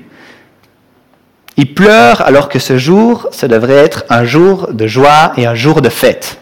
Ils 1.58 1.74
pleurent 1.74 2.20
alors 2.22 2.48
que 2.48 2.58
ce 2.58 2.78
jour, 2.78 3.28
ça 3.32 3.48
devrait 3.48 3.74
être 3.74 4.04
un 4.10 4.24
jour 4.24 4.72
de 4.72 4.86
joie 4.86 5.32
et 5.36 5.46
un 5.46 5.54
jour 5.54 5.82
de 5.82 5.88
fête. 5.88 6.38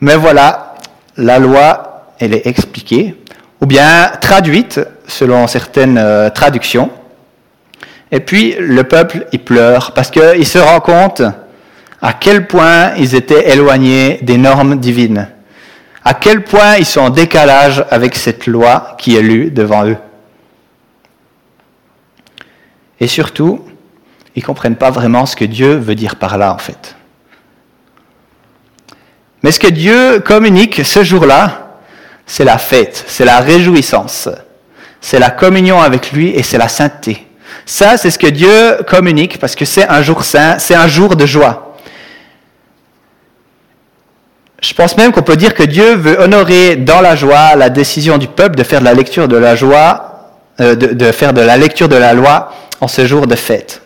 Mais 0.00 0.16
voilà, 0.16 0.74
la 1.16 1.38
loi, 1.38 2.06
elle 2.18 2.34
est 2.34 2.46
expliquée, 2.46 3.16
ou 3.60 3.66
bien 3.66 4.12
traduite 4.20 4.80
selon 5.06 5.46
certaines 5.46 5.98
euh, 5.98 6.30
traductions. 6.30 6.90
Et 8.12 8.20
puis 8.20 8.56
le 8.58 8.84
peuple, 8.84 9.26
il 9.32 9.40
pleure 9.40 9.92
parce 9.92 10.10
qu'il 10.10 10.46
se 10.46 10.58
rend 10.58 10.80
compte 10.80 11.22
à 12.02 12.12
quel 12.12 12.46
point 12.46 12.94
ils 12.96 13.14
étaient 13.14 13.50
éloignés 13.50 14.18
des 14.22 14.38
normes 14.38 14.78
divines, 14.78 15.28
à 16.04 16.14
quel 16.14 16.44
point 16.44 16.76
ils 16.76 16.86
sont 16.86 17.00
en 17.00 17.10
décalage 17.10 17.84
avec 17.90 18.14
cette 18.14 18.46
loi 18.46 18.96
qui 18.98 19.16
est 19.16 19.22
lue 19.22 19.50
devant 19.50 19.86
eux? 19.86 19.98
Et 23.00 23.06
surtout, 23.06 23.64
ils 24.34 24.40
ne 24.40 24.46
comprennent 24.46 24.76
pas 24.76 24.90
vraiment 24.90 25.26
ce 25.26 25.36
que 25.36 25.44
Dieu 25.44 25.74
veut 25.74 25.94
dire 25.94 26.16
par 26.16 26.38
là, 26.38 26.54
en 26.54 26.58
fait. 26.58 26.96
Mais 29.42 29.52
ce 29.52 29.60
que 29.60 29.68
Dieu 29.68 30.20
communique 30.20 30.84
ce 30.84 31.02
jour-là, 31.02 31.78
c'est 32.26 32.44
la 32.44 32.58
fête, 32.58 33.04
c'est 33.06 33.24
la 33.24 33.40
réjouissance, 33.40 34.28
c'est 35.00 35.18
la 35.18 35.30
communion 35.30 35.80
avec 35.80 36.12
lui 36.12 36.28
et 36.28 36.42
c'est 36.42 36.58
la 36.58 36.68
sainteté. 36.68 37.26
Ça, 37.64 37.96
c'est 37.96 38.10
ce 38.10 38.18
que 38.18 38.26
Dieu 38.26 38.78
communique 38.86 39.38
parce 39.38 39.54
que 39.54 39.64
c'est 39.64 39.88
un 39.88 40.02
jour 40.02 40.24
saint, 40.24 40.58
c'est 40.58 40.74
un 40.74 40.86
jour 40.86 41.16
de 41.16 41.26
joie. 41.26 41.69
Je 44.60 44.74
pense 44.74 44.96
même 44.96 45.12
qu'on 45.12 45.22
peut 45.22 45.36
dire 45.36 45.54
que 45.54 45.62
Dieu 45.62 45.94
veut 45.94 46.20
honorer 46.20 46.76
dans 46.76 47.00
la 47.00 47.16
joie 47.16 47.56
la 47.56 47.70
décision 47.70 48.18
du 48.18 48.26
peuple 48.26 48.56
de 48.56 48.62
faire 48.62 48.80
de 48.80 48.84
la 48.84 48.94
lecture 48.94 49.26
de 49.26 49.36
la 49.36 49.56
joie, 49.56 50.30
euh, 50.60 50.74
de, 50.74 50.88
de 50.88 51.12
faire 51.12 51.32
de 51.32 51.40
la 51.40 51.56
lecture 51.56 51.88
de 51.88 51.96
la 51.96 52.12
loi 52.12 52.52
en 52.80 52.88
ce 52.88 53.06
jour 53.06 53.26
de 53.26 53.36
fête. 53.36 53.80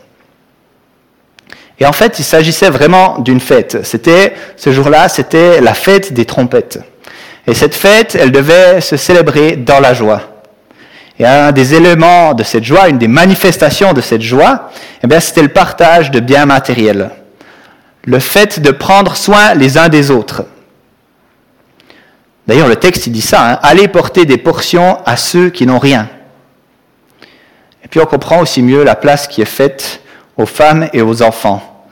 Et 1.79 1.87
en 1.87 1.93
fait, 1.93 2.19
il 2.19 2.25
s'agissait 2.25 2.71
vraiment 2.71 3.19
d'une 3.19 3.41
fête. 3.41 3.85
C'était, 3.85 4.35
ce 4.57 4.73
jour-là, 4.73 5.09
c'était 5.09 5.61
la 5.61 5.75
fête 5.75 6.13
des 6.13 6.25
trompettes. 6.25 6.79
Et 7.47 7.55
cette 7.55 7.75
fête, 7.75 8.17
elle 8.19 8.33
devait 8.33 8.81
se 8.81 8.97
célébrer 8.97 9.57
dans 9.57 9.81
la 9.81 9.93
joie. 9.93 10.23
Et 11.19 11.27
un 11.27 11.53
des 11.53 11.75
éléments 11.75 12.35
de 12.35 12.43
cette 12.43 12.65
joie, 12.65 12.89
une 12.89 12.99
des 12.99 13.09
manifestations 13.09 13.93
de 13.93 14.01
cette 14.01 14.23
joie, 14.23 14.71
eh 15.03 15.07
bien, 15.07 15.21
c'était 15.21 15.43
le 15.43 15.49
partage 15.49 16.11
de 16.11 16.21
biens 16.21 16.47
matériels. 16.47 17.11
Le 18.05 18.19
fait 18.19 18.61
de 18.61 18.71
prendre 18.71 19.17
soin 19.17 19.55
les 19.55 19.79
uns 19.79 19.89
des 19.89 20.11
autres. 20.11 20.45
D'ailleurs, 22.47 22.69
le 22.69 22.77
texte, 22.77 23.09
dit 23.09 23.23
ça, 23.23 23.53
hein, 23.53 23.59
allez 23.63 23.89
porter 23.89 24.27
des 24.27 24.37
portions 24.37 24.99
à 25.07 25.17
ceux 25.17 25.51
qui 25.51 25.67
n'ont 25.67 25.79
rien. 25.79 26.09
Et 27.83 27.89
puis 27.89 28.01
on 28.01 28.07
comprend 28.07 28.41
aussi 28.41 28.63
mieux 28.63 28.85
la 28.85 28.95
place 28.97 29.27
qui 29.27 29.43
est 29.43 29.47
faite 29.47 30.01
aux 30.37 30.47
femmes 30.47 30.89
et 30.93 31.03
aux 31.03 31.23
enfants. 31.23 31.87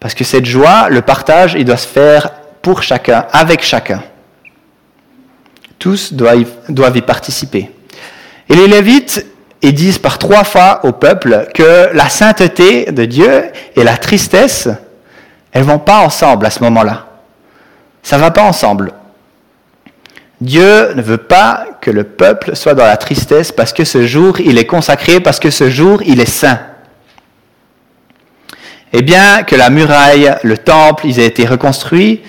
Parce 0.00 0.14
que 0.14 0.24
cette 0.24 0.46
joie, 0.46 0.88
le 0.88 1.02
partage, 1.02 1.54
il 1.54 1.64
doit 1.64 1.76
se 1.76 1.86
faire 1.86 2.30
pour 2.62 2.82
chacun, 2.82 3.26
avec 3.32 3.62
chacun. 3.62 4.02
Tous 5.78 6.12
doivent 6.12 6.96
y, 6.96 7.02
participer. 7.02 7.70
Et 8.48 8.54
les 8.54 8.68
Lévites, 8.68 9.26
disent 9.62 9.98
par 9.98 10.18
trois 10.18 10.44
fois 10.44 10.80
au 10.84 10.92
peuple 10.92 11.48
que 11.54 11.90
la 11.92 12.08
sainteté 12.08 12.92
de 12.92 13.04
Dieu 13.04 13.44
et 13.74 13.84
la 13.84 13.96
tristesse, 13.96 14.68
elles 15.52 15.64
vont 15.64 15.78
pas 15.78 15.98
ensemble 15.98 16.46
à 16.46 16.50
ce 16.50 16.62
moment-là. 16.64 17.06
Ça 18.02 18.18
va 18.18 18.30
pas 18.30 18.42
ensemble. 18.42 18.92
Dieu 20.40 20.94
ne 20.94 21.02
veut 21.02 21.18
pas 21.18 21.66
que 21.80 21.90
le 21.90 22.04
peuple 22.04 22.54
soit 22.54 22.74
dans 22.74 22.84
la 22.84 22.96
tristesse 22.96 23.50
parce 23.50 23.72
que 23.72 23.84
ce 23.84 24.06
jour, 24.06 24.38
il 24.40 24.58
est 24.58 24.66
consacré, 24.66 25.18
parce 25.20 25.40
que 25.40 25.50
ce 25.50 25.68
jour, 25.68 26.00
il 26.06 26.20
est 26.20 26.30
saint. 26.30 26.60
Eh 28.92 29.02
bien, 29.02 29.42
que 29.42 29.56
la 29.56 29.68
muraille, 29.68 30.34
le 30.44 30.56
temple, 30.56 31.06
ils 31.06 31.18
aient 31.18 31.26
été 31.26 31.44
reconstruits 31.44 32.22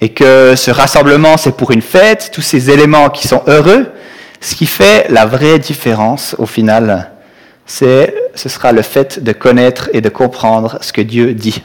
et 0.00 0.08
que 0.08 0.56
ce 0.56 0.70
rassemblement, 0.72 1.36
c'est 1.36 1.56
pour 1.56 1.70
une 1.70 1.82
fête, 1.82 2.30
tous 2.34 2.42
ces 2.42 2.70
éléments 2.70 3.08
qui 3.08 3.28
sont 3.28 3.42
heureux, 3.46 3.86
ce 4.40 4.56
qui 4.56 4.66
fait 4.66 5.06
la 5.08 5.24
vraie 5.24 5.60
différence 5.60 6.34
au 6.38 6.46
final, 6.46 7.12
c'est, 7.64 8.12
ce 8.34 8.48
sera 8.48 8.72
le 8.72 8.82
fait 8.82 9.22
de 9.22 9.32
connaître 9.32 9.88
et 9.92 10.00
de 10.00 10.08
comprendre 10.08 10.78
ce 10.80 10.92
que 10.92 11.00
Dieu 11.00 11.32
dit. 11.32 11.62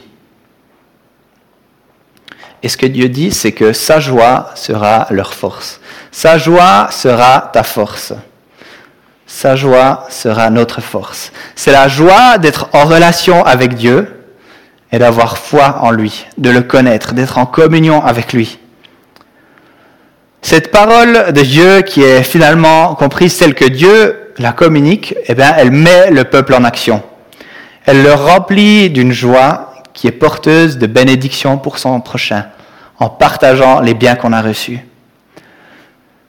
Et 2.62 2.68
ce 2.68 2.76
que 2.76 2.86
Dieu 2.86 3.08
dit, 3.08 3.30
c'est 3.30 3.52
que 3.52 3.72
sa 3.72 4.00
joie 4.00 4.50
sera 4.54 5.06
leur 5.10 5.34
force. 5.34 5.80
Sa 6.10 6.38
joie 6.38 6.88
sera 6.90 7.50
ta 7.52 7.62
force. 7.62 8.12
Sa 9.26 9.56
joie 9.56 10.06
sera 10.08 10.50
notre 10.50 10.80
force. 10.80 11.32
C'est 11.54 11.72
la 11.72 11.88
joie 11.88 12.38
d'être 12.38 12.68
en 12.72 12.84
relation 12.84 13.44
avec 13.44 13.74
Dieu, 13.74 14.18
et 14.92 14.98
d'avoir 14.98 15.38
foi 15.38 15.78
en 15.82 15.90
lui, 15.90 16.26
de 16.38 16.50
le 16.50 16.62
connaître, 16.62 17.12
d'être 17.12 17.38
en 17.38 17.46
communion 17.46 18.02
avec 18.04 18.32
lui. 18.32 18.58
Cette 20.40 20.70
parole 20.70 21.32
de 21.32 21.42
Dieu 21.42 21.82
qui 21.82 22.02
est 22.02 22.22
finalement 22.22 22.94
comprise 22.94 23.36
telle 23.36 23.54
que 23.54 23.66
Dieu 23.66 24.32
la 24.38 24.52
communique, 24.52 25.14
eh 25.26 25.34
bien, 25.34 25.52
elle 25.56 25.72
met 25.72 26.10
le 26.10 26.24
peuple 26.24 26.54
en 26.54 26.62
action. 26.64 27.02
Elle 27.86 28.02
le 28.02 28.14
remplit 28.14 28.88
d'une 28.88 29.12
joie 29.12 29.67
qui 29.98 30.06
est 30.06 30.12
porteuse 30.12 30.78
de 30.78 30.86
bénédiction 30.86 31.58
pour 31.58 31.78
son 31.78 32.00
prochain, 32.00 32.46
en 33.00 33.08
partageant 33.08 33.80
les 33.80 33.94
biens 33.94 34.14
qu'on 34.14 34.32
a 34.32 34.40
reçus. 34.40 34.78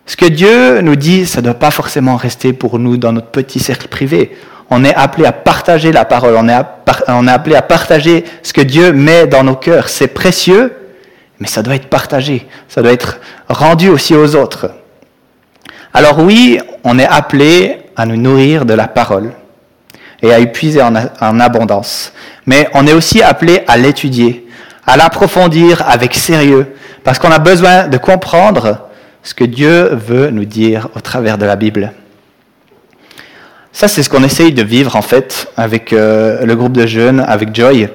Ce 0.08 0.18
que 0.18 0.26
Dieu 0.26 0.82
nous 0.82 0.96
dit, 0.96 1.28
ça 1.28 1.40
ne 1.40 1.46
doit 1.46 1.54
pas 1.54 1.70
forcément 1.70 2.16
rester 2.16 2.52
pour 2.52 2.80
nous 2.80 2.98
dans 2.98 3.14
notre 3.14 3.28
petit 3.28 3.60
cercle 3.60 3.88
privé 3.88 4.36
on 4.70 4.84
est 4.84 4.94
appelé 4.94 5.26
à 5.26 5.32
partager 5.32 5.92
la 5.92 6.06
parole, 6.06 6.36
on 6.36 6.48
est, 6.48 7.32
appelé 7.32 7.56
à 7.56 7.62
partager 7.62 8.24
ce 8.44 8.54
que 8.54 8.62
Dieu 8.62 8.94
met 8.94 9.26
dans 9.26 9.44
nos 9.44 9.56
cœurs. 9.56 9.90
C'est 9.90 10.10
précieux, 10.10 10.74
mais 11.40 11.48
ça 11.48 11.64
doit 11.64 11.76
être 11.76 11.88
partagé, 11.88 12.48
ça 12.68 12.82
doit 12.82 12.92
être 12.92 13.20
rendu 13.48 13.90
aussi 13.90 14.14
aux 14.14 14.36
autres. 14.36 14.72
Alors 15.94 16.20
oui, 16.20 16.60
on 16.84 17.00
est 17.00 17.08
appelé 17.08 17.78
à 17.96 18.06
nous 18.06 18.18
nourrir 18.18 18.66
de 18.66 18.74
la 18.74 18.88
parole 18.88 19.32
et 20.22 20.32
à 20.32 20.40
épuiser 20.40 20.82
en, 20.82 20.94
en 20.96 21.40
abondance, 21.40 22.14
mais 22.50 22.68
on 22.74 22.88
est 22.88 22.94
aussi 22.94 23.22
appelé 23.22 23.62
à 23.68 23.78
l'étudier, 23.78 24.48
à 24.88 24.98
l'approfondir 24.98 25.88
avec 25.88 26.16
sérieux, 26.16 26.74
parce 27.04 27.20
qu'on 27.20 27.32
a 27.32 27.38
besoin 27.38 27.88
de 27.88 27.98
comprendre 27.98 28.90
ce 29.22 29.36
que 29.36 29.44
Dieu 29.44 29.90
veut 29.94 30.32
nous 30.32 30.46
dire 30.46 30.88
au 30.96 31.00
travers 31.00 31.38
de 31.38 31.46
la 31.46 31.56
Bible. 31.56 31.94
Ça, 33.72 33.88
c'est 33.88 34.02
ce 34.02 34.10
qu'on 34.10 34.24
essaye 34.24 34.52
de 34.52 34.64
vivre 34.64 34.96
en 34.96 35.04
fait 35.04 35.52
avec 35.58 35.94
euh, 35.94 36.44
le 36.44 36.56
groupe 36.56 36.74
de 36.74 36.88
jeunes, 36.88 37.20
avec 37.20 37.54
Joy. 37.54 37.88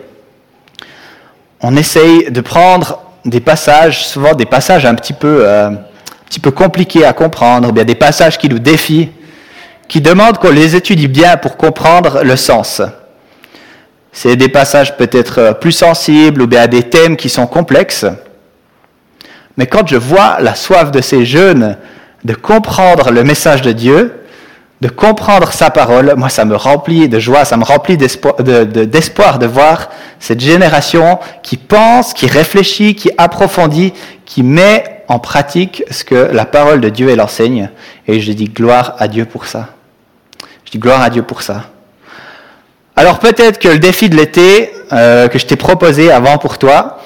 On 1.60 1.74
essaye 1.76 2.30
de 2.30 2.40
prendre 2.40 3.00
des 3.24 3.40
passages, 3.40 4.06
souvent 4.06 4.34
des 4.34 4.46
passages 4.46 4.86
un 4.86 4.94
petit 4.94 5.14
peu, 5.14 5.38
euh, 5.40 5.70
un 5.70 5.78
petit 6.28 6.38
peu 6.38 6.52
compliqués 6.52 7.04
à 7.04 7.12
comprendre, 7.12 7.72
bien 7.72 7.84
des 7.84 7.96
passages 7.96 8.38
qui 8.38 8.48
nous 8.48 8.60
défient, 8.60 9.08
qui 9.88 10.00
demandent 10.00 10.38
qu'on 10.38 10.52
les 10.52 10.76
étudie 10.76 11.08
bien 11.08 11.38
pour 11.38 11.56
comprendre 11.56 12.22
le 12.22 12.36
sens. 12.36 12.80
C'est 14.14 14.36
des 14.36 14.48
passages 14.48 14.96
peut-être 14.96 15.38
euh, 15.38 15.52
plus 15.52 15.72
sensibles 15.72 16.40
ou 16.40 16.46
bien 16.46 16.68
des 16.68 16.84
thèmes 16.84 17.16
qui 17.16 17.28
sont 17.28 17.48
complexes. 17.48 18.06
Mais 19.58 19.66
quand 19.66 19.86
je 19.86 19.96
vois 19.96 20.38
la 20.40 20.54
soif 20.54 20.92
de 20.92 21.00
ces 21.00 21.26
jeunes 21.26 21.76
de 22.24 22.32
comprendre 22.32 23.10
le 23.10 23.24
message 23.24 23.60
de 23.60 23.72
Dieu, 23.72 24.14
de 24.80 24.88
comprendre 24.88 25.52
sa 25.52 25.70
parole, 25.70 26.14
moi 26.16 26.28
ça 26.28 26.44
me 26.44 26.54
remplit 26.54 27.08
de 27.08 27.18
joie, 27.18 27.44
ça 27.44 27.56
me 27.56 27.64
remplit 27.64 27.96
d'espoir 27.96 28.36
de, 28.38 29.46
voir 29.46 29.90
cette 30.20 30.40
génération 30.40 31.18
qui 31.42 31.56
pense, 31.56 32.14
qui 32.14 32.26
réfléchit, 32.26 32.94
qui 32.94 33.10
approfondit, 33.18 33.92
qui 34.24 34.42
met 34.42 35.02
en 35.08 35.18
pratique 35.18 35.84
ce 35.90 36.04
que 36.04 36.30
la 36.32 36.44
parole 36.44 36.80
de 36.80 36.88
Dieu 36.88 37.08
elle 37.10 37.20
enseigne. 37.20 37.70
Et 38.06 38.20
je 38.20 38.32
dis 38.32 38.46
gloire 38.46 38.94
à 38.98 39.08
Dieu 39.08 39.24
pour 39.24 39.46
ça. 39.46 39.70
Je 40.64 40.70
dis 40.70 40.78
gloire 40.78 41.02
à 41.02 41.10
Dieu 41.10 41.22
pour 41.22 41.42
ça. 41.42 41.64
Alors 42.96 43.18
peut-être 43.18 43.58
que 43.58 43.68
le 43.68 43.78
défi 43.78 44.08
de 44.08 44.16
l'été 44.16 44.72
euh, 44.92 45.28
que 45.28 45.38
je 45.38 45.46
t'ai 45.46 45.56
proposé 45.56 46.10
avant 46.10 46.38
pour 46.38 46.58
toi, 46.58 47.00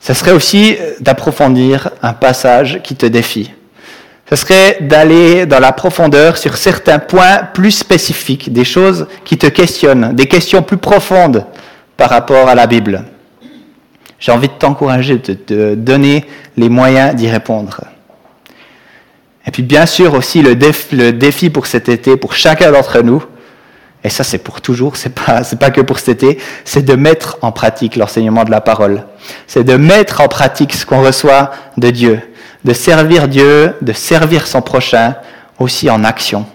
ce 0.00 0.14
serait 0.14 0.32
aussi 0.32 0.76
d'approfondir 1.00 1.90
un 2.02 2.12
passage 2.12 2.80
qui 2.82 2.96
te 2.96 3.06
défie 3.06 3.52
ce 4.30 4.36
serait 4.36 4.78
d'aller 4.80 5.46
dans 5.46 5.58
la 5.58 5.72
profondeur 5.72 6.36
sur 6.36 6.56
certains 6.56 6.98
points 6.98 7.38
plus 7.54 7.70
spécifiques, 7.70 8.52
des 8.52 8.64
choses 8.64 9.06
qui 9.24 9.38
te 9.38 9.46
questionnent, 9.46 10.14
des 10.14 10.26
questions 10.26 10.62
plus 10.62 10.76
profondes 10.76 11.46
par 11.96 12.10
rapport 12.10 12.48
à 12.48 12.54
la 12.54 12.66
Bible. 12.66 13.04
J'ai 14.18 14.32
envie 14.32 14.48
de 14.48 14.52
t'encourager, 14.52 15.16
de 15.16 15.32
te 15.32 15.74
donner 15.74 16.26
les 16.56 16.68
moyens 16.68 17.14
d'y 17.14 17.28
répondre. 17.30 17.80
Et 19.46 19.50
puis 19.50 19.62
bien 19.62 19.86
sûr 19.86 20.12
aussi 20.12 20.42
le 20.42 20.54
défi, 21.12 21.48
pour 21.48 21.66
cet 21.66 21.88
été, 21.88 22.18
pour 22.18 22.34
chacun 22.34 22.70
d'entre 22.70 23.00
nous, 23.00 23.24
et 24.04 24.10
ça 24.10 24.24
c'est 24.24 24.38
pour 24.38 24.60
toujours, 24.60 24.96
c'est 24.96 25.14
pas, 25.14 25.42
c'est 25.44 25.58
pas 25.58 25.70
que 25.70 25.80
pour 25.80 25.98
cet 25.98 26.22
été, 26.22 26.38
c'est 26.64 26.82
de 26.84 26.94
mettre 26.94 27.38
en 27.42 27.52
pratique 27.52 27.96
l'enseignement 27.96 28.44
de 28.44 28.50
la 28.50 28.60
parole. 28.60 29.04
C'est 29.46 29.64
de 29.64 29.76
mettre 29.76 30.20
en 30.20 30.28
pratique 30.28 30.74
ce 30.74 30.86
qu'on 30.86 31.02
reçoit 31.02 31.50
de 31.76 31.90
Dieu 31.90 32.20
de 32.64 32.72
servir 32.72 33.28
Dieu, 33.28 33.74
de 33.80 33.92
servir 33.92 34.46
son 34.46 34.62
prochain, 34.62 35.14
aussi 35.58 35.90
en 35.90 36.04
action. 36.04 36.46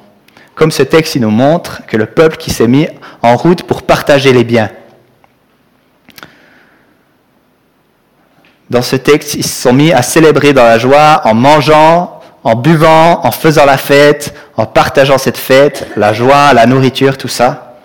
Comme 0.55 0.71
ce 0.71 0.83
texte 0.83 1.15
il 1.15 1.21
nous 1.21 1.31
montre 1.31 1.81
que 1.87 1.97
le 1.97 2.05
peuple 2.05 2.37
qui 2.37 2.51
s'est 2.51 2.67
mis 2.67 2.87
en 3.21 3.35
route 3.35 3.63
pour 3.63 3.83
partager 3.83 4.33
les 4.33 4.43
biens. 4.43 4.69
Dans 8.69 8.81
ce 8.81 8.95
texte, 8.95 9.35
ils 9.35 9.45
se 9.45 9.61
sont 9.61 9.73
mis 9.73 9.91
à 9.91 10.01
célébrer 10.01 10.53
dans 10.53 10.63
la 10.63 10.79
joie 10.79 11.21
en 11.25 11.33
mangeant, 11.33 12.21
en 12.43 12.55
buvant, 12.55 13.25
en 13.25 13.31
faisant 13.31 13.65
la 13.65 13.77
fête, 13.77 14.33
en 14.57 14.65
partageant 14.65 15.17
cette 15.17 15.37
fête, 15.37 15.87
la 15.95 16.13
joie, 16.13 16.53
la 16.53 16.65
nourriture, 16.65 17.17
tout 17.17 17.27
ça. 17.27 17.77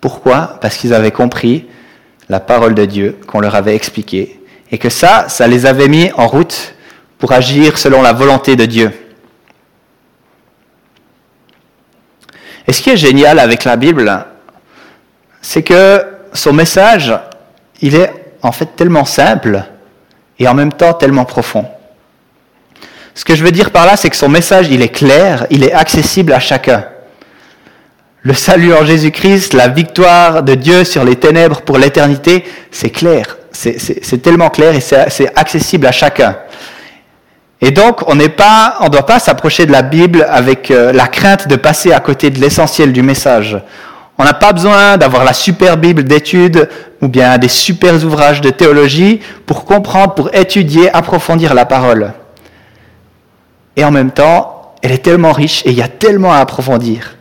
Pourquoi? 0.00 0.58
Parce 0.60 0.76
qu'ils 0.76 0.92
avaient 0.92 1.12
compris 1.12 1.66
la 2.28 2.40
parole 2.40 2.74
de 2.74 2.84
Dieu 2.84 3.18
qu'on 3.26 3.40
leur 3.40 3.54
avait 3.54 3.74
expliquée 3.74 4.40
et 4.70 4.78
que 4.78 4.88
ça, 4.88 5.26
ça 5.28 5.46
les 5.46 5.66
avait 5.66 5.88
mis 5.88 6.10
en 6.16 6.26
route 6.26 6.74
pour 7.18 7.32
agir 7.32 7.78
selon 7.78 8.02
la 8.02 8.12
volonté 8.12 8.56
de 8.56 8.64
Dieu. 8.64 8.92
Et 12.66 12.72
ce 12.72 12.82
qui 12.82 12.90
est 12.90 12.96
génial 12.96 13.38
avec 13.38 13.64
la 13.64 13.76
Bible, 13.76 14.24
c'est 15.40 15.62
que 15.62 16.04
son 16.32 16.52
message, 16.52 17.14
il 17.80 17.94
est 17.94 18.12
en 18.42 18.52
fait 18.52 18.74
tellement 18.74 19.04
simple 19.04 19.62
et 20.38 20.48
en 20.48 20.54
même 20.54 20.72
temps 20.72 20.94
tellement 20.94 21.24
profond. 21.24 21.66
Ce 23.14 23.24
que 23.24 23.34
je 23.36 23.44
veux 23.44 23.52
dire 23.52 23.70
par 23.70 23.86
là, 23.86 23.96
c'est 23.96 24.10
que 24.10 24.16
son 24.16 24.28
message, 24.28 24.66
il 24.70 24.82
est 24.82 24.88
clair, 24.88 25.46
il 25.50 25.62
est 25.62 25.72
accessible 25.72 26.32
à 26.32 26.40
chacun. 26.40 26.84
Le 28.22 28.34
salut 28.34 28.74
en 28.74 28.84
Jésus-Christ, 28.84 29.52
la 29.52 29.68
victoire 29.68 30.42
de 30.42 30.54
Dieu 30.54 30.82
sur 30.84 31.04
les 31.04 31.16
ténèbres 31.16 31.60
pour 31.60 31.78
l'éternité, 31.78 32.44
c'est 32.70 32.90
clair, 32.90 33.36
c'est 33.52 34.22
tellement 34.22 34.50
clair 34.50 34.74
et 34.74 34.80
c'est 34.80 35.38
accessible 35.38 35.86
à 35.86 35.92
chacun. 35.92 36.36
Et 37.60 37.70
donc, 37.70 38.08
on 38.08 38.14
n'est 38.14 38.30
pas, 38.30 38.76
on 38.80 38.84
ne 38.84 38.90
doit 38.90 39.06
pas 39.06 39.18
s'approcher 39.18 39.64
de 39.64 39.72
la 39.72 39.82
Bible 39.82 40.26
avec 40.28 40.70
euh, 40.70 40.92
la 40.92 41.06
crainte 41.06 41.48
de 41.48 41.56
passer 41.56 41.92
à 41.92 42.00
côté 42.00 42.28
de 42.28 42.38
l'essentiel 42.38 42.92
du 42.92 43.00
message. 43.00 43.58
On 44.18 44.24
n'a 44.24 44.34
pas 44.34 44.52
besoin 44.52 44.96
d'avoir 44.98 45.24
la 45.24 45.32
super 45.32 45.76
Bible 45.76 46.04
d'études 46.04 46.68
ou 47.00 47.08
bien 47.08 47.38
des 47.38 47.48
super 47.48 47.94
ouvrages 48.04 48.40
de 48.40 48.50
théologie 48.50 49.20
pour 49.46 49.64
comprendre, 49.64 50.14
pour 50.14 50.34
étudier, 50.34 50.94
approfondir 50.94 51.54
la 51.54 51.64
parole. 51.64 52.12
Et 53.76 53.84
en 53.84 53.90
même 53.90 54.10
temps, 54.10 54.74
elle 54.82 54.92
est 54.92 54.98
tellement 55.04 55.32
riche 55.32 55.62
et 55.66 55.70
il 55.70 55.76
y 55.76 55.82
a 55.82 55.88
tellement 55.88 56.32
à 56.32 56.38
approfondir. 56.38 57.16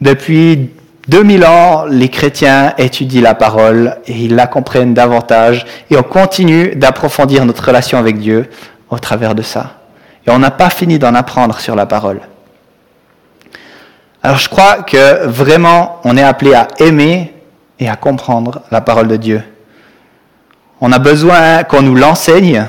Depuis 0.00 0.70
2000 1.08 1.44
ans, 1.44 1.84
les 1.86 2.08
chrétiens 2.08 2.74
étudient 2.78 3.22
la 3.22 3.34
parole 3.34 3.96
et 4.06 4.12
ils 4.12 4.34
la 4.34 4.46
comprennent 4.46 4.94
davantage 4.94 5.66
et 5.90 5.96
on 5.96 6.02
continue 6.02 6.74
d'approfondir 6.76 7.44
notre 7.44 7.64
relation 7.66 7.98
avec 7.98 8.18
Dieu 8.18 8.48
au 8.90 8.98
travers 8.98 9.34
de 9.34 9.42
ça. 9.42 9.78
Et 10.26 10.30
on 10.30 10.38
n'a 10.38 10.50
pas 10.50 10.70
fini 10.70 10.98
d'en 10.98 11.14
apprendre 11.14 11.58
sur 11.58 11.74
la 11.74 11.86
parole. 11.86 12.20
Alors 14.22 14.38
je 14.38 14.48
crois 14.48 14.82
que 14.82 15.26
vraiment, 15.26 16.00
on 16.04 16.16
est 16.16 16.22
appelé 16.22 16.54
à 16.54 16.68
aimer 16.78 17.34
et 17.80 17.88
à 17.88 17.96
comprendre 17.96 18.62
la 18.70 18.80
parole 18.80 19.08
de 19.08 19.16
Dieu. 19.16 19.42
On 20.80 20.92
a 20.92 21.00
besoin 21.00 21.64
qu'on 21.64 21.82
nous 21.82 21.96
l'enseigne. 21.96 22.64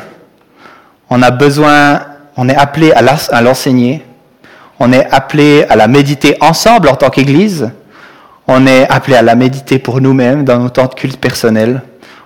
On 1.09 1.21
a 1.21 1.29
besoin, 1.29 2.01
on 2.37 2.49
est 2.49 2.55
appelé 2.55 2.91
à 2.91 3.41
l'enseigner. 3.41 4.05
On 4.79 4.91
est 4.91 5.05
appelé 5.11 5.65
à 5.69 5.75
la 5.75 5.87
méditer 5.87 6.37
ensemble 6.41 6.89
en 6.89 6.95
tant 6.95 7.09
qu'Église. 7.09 7.71
On 8.47 8.67
est 8.67 8.89
appelé 8.89 9.15
à 9.15 9.21
la 9.21 9.35
méditer 9.35 9.79
pour 9.79 10.01
nous-mêmes 10.01 10.43
dans 10.43 10.59
nos 10.59 10.69
temps 10.69 10.87
de 10.87 10.93
culte 10.93 11.19
personnel. 11.19 11.81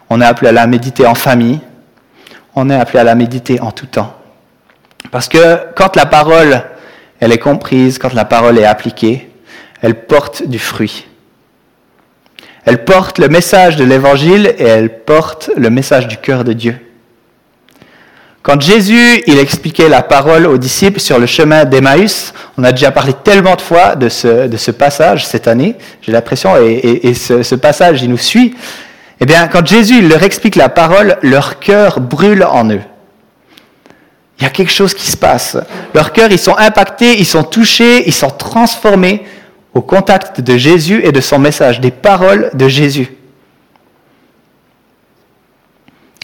On 0.10 0.22
est 0.22 0.26
appelé 0.26 0.50
à 0.50 0.54
la 0.54 0.68
méditer 0.68 1.06
en 1.06 1.16
famille 1.16 1.60
on 2.60 2.72
est 2.72 2.76
appelé 2.76 2.98
à 2.98 3.04
la 3.04 3.14
méditer 3.14 3.62
en 3.62 3.72
tout 3.72 3.86
temps. 3.86 4.16
Parce 5.12 5.30
que 5.30 5.60
quand 5.76 5.96
la 5.96 6.08
parole, 6.08 6.64
elle 7.20 7.32
est 7.32 7.38
comprise, 7.38 8.00
quand 8.00 8.14
la 8.14 8.26
parole 8.26 8.58
est 8.58 8.66
appliquée, 8.66 9.30
elle 9.84 9.94
porte 9.94 10.42
du 10.48 10.58
fruit. 10.58 11.06
Elle 12.66 12.84
porte 12.84 13.20
le 13.20 13.30
message 13.30 13.76
de 13.76 13.84
l'Évangile 13.84 14.56
et 14.58 14.64
elle 14.64 15.04
porte 15.04 15.52
le 15.56 15.70
message 15.70 16.08
du 16.08 16.18
cœur 16.18 16.44
de 16.44 16.54
Dieu. 16.54 16.80
Quand 18.48 18.62
Jésus, 18.62 19.24
il 19.28 19.40
expliquait 19.40 19.90
la 19.90 20.02
parole 20.02 20.48
aux 20.48 20.58
disciples 20.58 21.02
sur 21.02 21.20
le 21.20 21.26
chemin 21.26 21.66
d'Emmaüs, 21.66 22.34
on 22.58 22.64
a 22.64 22.72
déjà 22.72 22.92
parlé 22.92 23.12
tellement 23.12 23.56
de 23.56 23.62
fois 23.62 23.98
de 23.98 24.08
ce, 24.08 24.72
passage 24.72 25.26
cette 25.26 25.50
année, 25.50 25.76
j'ai 26.02 26.14
l'impression, 26.14 26.56
et, 26.56 27.14
ce, 27.14 27.44
ce, 27.44 27.56
passage, 27.56 28.04
il 28.04 28.10
nous 28.10 28.18
suit. 28.18 28.56
Eh 29.20 29.26
bien, 29.26 29.50
quand 29.50 29.68
Jésus 29.68 30.02
leur 30.02 30.24
explique 30.24 30.56
la 30.56 30.70
parole, 30.70 31.18
leur 31.24 31.60
cœur 31.60 32.00
brûle 32.00 32.46
en 32.46 32.70
eux. 32.70 32.80
Il 34.40 34.44
y 34.44 34.48
a 34.48 34.50
quelque 34.50 34.72
chose 34.72 34.94
qui 34.94 35.12
se 35.12 35.18
passe. 35.18 35.58
Leur 35.94 36.14
cœur, 36.14 36.32
ils 36.32 36.40
sont 36.40 36.56
impactés, 36.58 37.20
ils 37.20 37.26
sont 37.26 37.44
touchés, 37.44 38.08
ils 38.08 38.14
sont 38.14 38.30
transformés 38.30 39.26
au 39.74 39.82
contact 39.82 40.40
de 40.40 40.56
Jésus 40.56 41.02
et 41.04 41.12
de 41.12 41.20
son 41.20 41.38
message, 41.38 41.82
des 41.82 41.92
paroles 41.92 42.50
de 42.54 42.70
Jésus. 42.70 43.10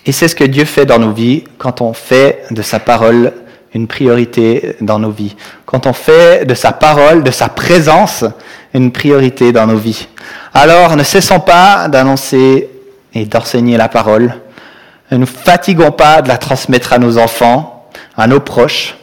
Et 0.05 0.11
c'est 0.11 0.27
ce 0.27 0.35
que 0.35 0.43
Dieu 0.43 0.65
fait 0.65 0.85
dans 0.85 0.99
nos 0.99 1.11
vies 1.11 1.43
quand 1.57 1.81
on 1.81 1.93
fait 1.93 2.43
de 2.51 2.61
sa 2.61 2.79
parole 2.79 3.33
une 3.73 3.87
priorité 3.87 4.75
dans 4.81 4.99
nos 4.99 5.09
vies. 5.09 5.35
Quand 5.65 5.87
on 5.87 5.93
fait 5.93 6.45
de 6.45 6.53
sa 6.53 6.71
parole, 6.71 7.23
de 7.23 7.31
sa 7.31 7.49
présence, 7.49 8.23
une 8.73 8.91
priorité 8.91 9.51
dans 9.51 9.65
nos 9.65 9.77
vies. 9.77 10.07
Alors 10.53 10.95
ne 10.95 11.03
cessons 11.03 11.39
pas 11.39 11.87
d'annoncer 11.87 12.69
et 13.13 13.25
d'enseigner 13.25 13.77
la 13.77 13.89
parole. 13.89 14.33
Ne 15.11 15.17
nous 15.17 15.25
fatiguons 15.25 15.91
pas 15.91 16.21
de 16.21 16.27
la 16.27 16.37
transmettre 16.37 16.93
à 16.93 16.99
nos 16.99 17.17
enfants, 17.17 17.89
à 18.17 18.27
nos 18.27 18.39
proches. 18.39 18.95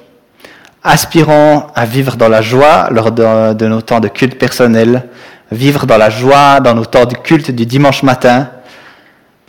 Aspirons 0.82 1.64
à 1.74 1.84
vivre 1.84 2.16
dans 2.16 2.28
la 2.28 2.42
joie 2.42 2.88
lors 2.90 3.12
de, 3.12 3.66
nos 3.66 3.82
temps 3.82 4.00
de 4.00 4.08
culte 4.08 4.38
personnel, 4.38 5.08
vivre 5.52 5.86
dans 5.86 5.98
la 5.98 6.10
joie 6.10 6.60
dans 6.60 6.74
nos 6.74 6.86
temps 6.86 7.04
de 7.04 7.14
culte 7.14 7.50
du 7.50 7.66
dimanche 7.66 8.02
matin, 8.02 8.48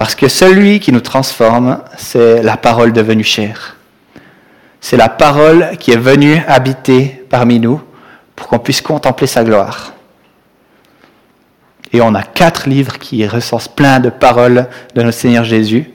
parce 0.02 0.16
que 0.16 0.28
celui 0.28 0.80
qui 0.80 0.92
nous 0.92 1.00
transforme, 1.00 1.78
c'est 1.96 2.42
la 2.42 2.58
parole 2.58 2.92
devenue 2.92 3.24
chère. 3.24 3.78
C'est 4.80 4.98
la 4.98 5.10
parole 5.10 5.78
qui 5.80 5.92
est 5.92 5.96
venue 5.96 6.42
habiter 6.48 7.24
parmi 7.30 7.60
nous 7.60 7.80
pour 8.36 8.48
qu'on 8.48 8.58
puisse 8.58 8.82
contempler 8.82 9.28
sa 9.28 9.44
gloire. 9.44 9.94
Et 11.94 12.02
on 12.02 12.16
a 12.16 12.24
quatre 12.24 12.68
livres 12.68 12.98
qui 12.98 13.28
recensent 13.28 13.68
plein 13.68 14.00
de 14.00 14.10
paroles 14.10 14.66
de 14.96 15.04
notre 15.04 15.16
Seigneur 15.20 15.44
Jésus, 15.44 15.92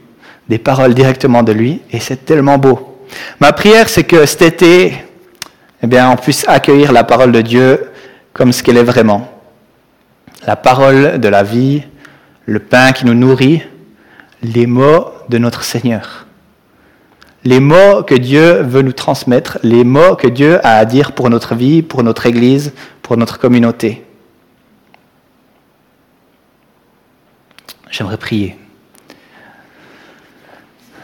des 0.49 0.59
paroles 0.59 0.95
directement 0.95 1.43
de 1.43 1.51
lui, 1.51 1.83
et 1.91 1.99
c'est 1.99 2.25
tellement 2.25 2.59
beau. 2.59 3.01
Ma 3.41 3.53
prière, 3.53 3.89
c'est 3.89 4.05
que 4.05 4.25
cet 4.25 4.43
été, 4.43 5.05
eh 5.83 5.87
bien, 5.89 6.09
on 6.13 6.17
puisse 6.17 6.47
accueillir 6.47 6.93
la 6.93 7.03
parole 7.03 7.33
de 7.33 7.41
Dieu 7.41 7.91
comme 8.33 8.53
ce 8.53 8.63
qu'elle 8.63 8.77
est 8.77 8.85
vraiment. 8.85 9.29
La 10.47 10.55
parole 10.55 11.19
de 11.19 11.29
la 11.29 11.43
vie, 11.43 11.83
le 12.45 12.61
pain 12.61 12.93
qui 12.93 13.05
nous 13.05 13.15
nourrit, 13.15 13.65
les 14.47 14.67
mots 14.67 15.13
de 15.29 15.39
notre 15.39 15.65
Seigneur. 15.65 16.27
Les 17.45 17.61
mots 17.61 18.03
que 18.03 18.15
Dieu 18.15 18.63
veut 18.63 18.83
nous 18.83 18.93
transmettre, 18.93 19.59
les 19.63 19.85
mots 19.85 20.17
que 20.17 20.29
Dieu 20.29 20.65
a 20.67 20.77
à 20.77 20.85
dire 20.85 21.13
pour 21.13 21.31
notre 21.31 21.55
vie, 21.55 21.83
pour 21.83 22.03
notre 22.03 22.27
Église, 22.27 22.73
pour 23.03 23.17
notre 23.17 23.39
communauté. 23.39 24.05
J'aimerais 27.91 28.17
prier. 28.17 28.57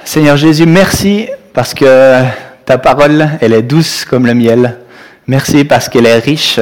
Seigneur 0.05 0.37
Jésus, 0.37 0.67
merci 0.67 1.29
parce 1.53 1.75
que 1.75 2.25
ta 2.65 2.79
parole, 2.79 3.29
elle 3.41 3.53
est 3.53 3.63
douce 3.63 4.05
comme 4.05 4.27
le 4.27 4.35
miel. 4.35 4.79
Merci 5.27 5.65
parce 5.65 5.89
qu'elle 5.89 6.07
est 6.07 6.19
riche 6.19 6.59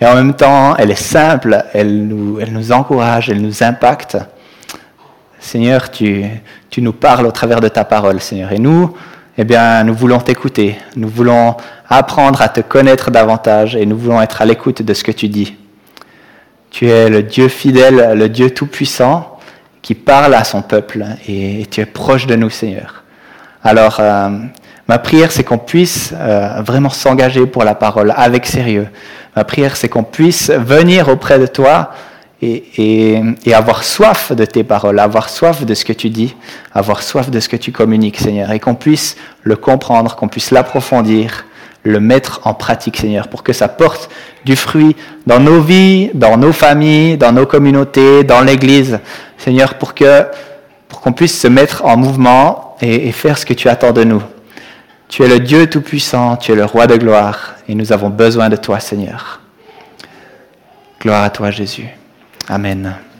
et 0.00 0.06
en 0.06 0.14
même 0.14 0.34
temps, 0.34 0.76
elle 0.76 0.90
est 0.90 0.94
simple, 0.94 1.64
elle 1.72 2.06
nous, 2.06 2.72
encourage, 2.72 3.30
elle 3.30 3.40
nous 3.40 3.62
impacte. 3.62 4.18
Seigneur, 5.42 5.90
tu, 5.90 6.24
nous 6.78 6.92
parles 6.92 7.26
au 7.26 7.32
travers 7.32 7.60
de 7.60 7.66
ta 7.66 7.84
parole, 7.84 8.20
Seigneur. 8.20 8.52
Et 8.52 8.60
nous, 8.60 8.94
eh 9.36 9.42
bien, 9.42 9.82
nous 9.82 9.92
voulons 9.92 10.20
t'écouter. 10.20 10.78
Nous 10.94 11.08
voulons 11.08 11.56
apprendre 11.88 12.40
à 12.40 12.48
te 12.48 12.60
connaître 12.60 13.10
davantage 13.10 13.74
et 13.74 13.84
nous 13.84 13.98
voulons 13.98 14.22
être 14.22 14.40
à 14.40 14.44
l'écoute 14.44 14.82
de 14.82 14.94
ce 14.94 15.02
que 15.02 15.10
tu 15.10 15.28
dis. 15.28 15.56
Tu 16.70 16.88
es 16.88 17.10
le 17.10 17.24
Dieu 17.24 17.48
fidèle, 17.48 18.16
le 18.16 18.28
Dieu 18.28 18.50
tout-puissant 18.50 19.40
qui 19.82 19.96
parle 19.96 20.32
à 20.34 20.44
son 20.44 20.62
peuple 20.62 21.04
et, 21.28 21.66
tu 21.68 21.80
es 21.80 21.86
proche 21.86 22.26
de 22.26 22.36
nous, 22.36 22.48
Seigneur. 22.48 23.02
Alors, 23.64 23.96
euh, 23.98 24.28
ma 24.86 24.98
prière, 25.00 25.32
c'est 25.32 25.42
qu'on 25.42 25.58
puisse 25.58 26.14
euh, 26.16 26.62
vraiment 26.64 26.88
s'engager 26.88 27.46
pour 27.46 27.64
la 27.64 27.74
parole 27.74 28.14
avec 28.16 28.46
sérieux. 28.46 28.86
Ma 29.34 29.42
prière, 29.42 29.76
c'est 29.76 29.88
qu'on 29.88 30.04
puisse 30.04 30.50
venir 30.50 31.08
auprès 31.08 31.40
de 31.40 31.46
toi 31.46 31.90
et, 32.42 33.22
avoir 33.54 33.84
soif 33.84 34.32
de 34.32 34.44
tes 34.44 34.64
paroles, 34.64 34.98
avoir 34.98 35.28
soif 35.28 35.64
de 35.64 35.74
ce 35.74 35.84
que 35.84 35.92
tu 35.92 36.10
dis, 36.10 36.34
avoir 36.72 37.02
soif 37.02 37.30
de 37.30 37.40
ce 37.40 37.48
que 37.48 37.56
tu 37.56 37.72
communiques, 37.72 38.18
Seigneur, 38.18 38.50
et 38.50 38.58
qu'on 38.58 38.74
puisse 38.74 39.16
le 39.42 39.56
comprendre, 39.56 40.16
qu'on 40.16 40.28
puisse 40.28 40.50
l'approfondir, 40.50 41.44
le 41.84 42.00
mettre 42.00 42.40
en 42.44 42.54
pratique, 42.54 42.96
Seigneur, 42.96 43.28
pour 43.28 43.42
que 43.42 43.52
ça 43.52 43.68
porte 43.68 44.08
du 44.44 44.56
fruit 44.56 44.96
dans 45.26 45.40
nos 45.40 45.60
vies, 45.60 46.10
dans 46.14 46.36
nos 46.36 46.52
familles, 46.52 47.16
dans 47.16 47.32
nos 47.32 47.46
communautés, 47.46 48.24
dans 48.24 48.40
l'Église, 48.40 49.00
Seigneur, 49.38 49.74
pour 49.74 49.94
que 49.94 50.26
pour 50.88 51.00
qu'on 51.00 51.12
puisse 51.12 51.40
se 51.40 51.48
mettre 51.48 51.84
en 51.86 51.96
mouvement 51.96 52.76
et, 52.82 53.08
et 53.08 53.12
faire 53.12 53.38
ce 53.38 53.46
que 53.46 53.54
tu 53.54 53.68
attends 53.68 53.92
de 53.92 54.04
nous. 54.04 54.22
Tu 55.08 55.22
es 55.22 55.28
le 55.28 55.40
Dieu 55.40 55.68
Tout-Puissant, 55.68 56.36
tu 56.36 56.52
es 56.52 56.54
le 56.54 56.64
Roi 56.64 56.86
de 56.86 56.96
gloire, 56.96 57.54
et 57.66 57.74
nous 57.74 57.92
avons 57.92 58.10
besoin 58.10 58.48
de 58.48 58.56
toi, 58.56 58.78
Seigneur. 58.78 59.40
Gloire 61.00 61.24
à 61.24 61.30
toi, 61.30 61.50
Jésus. 61.50 61.88
Amen. 62.50 63.11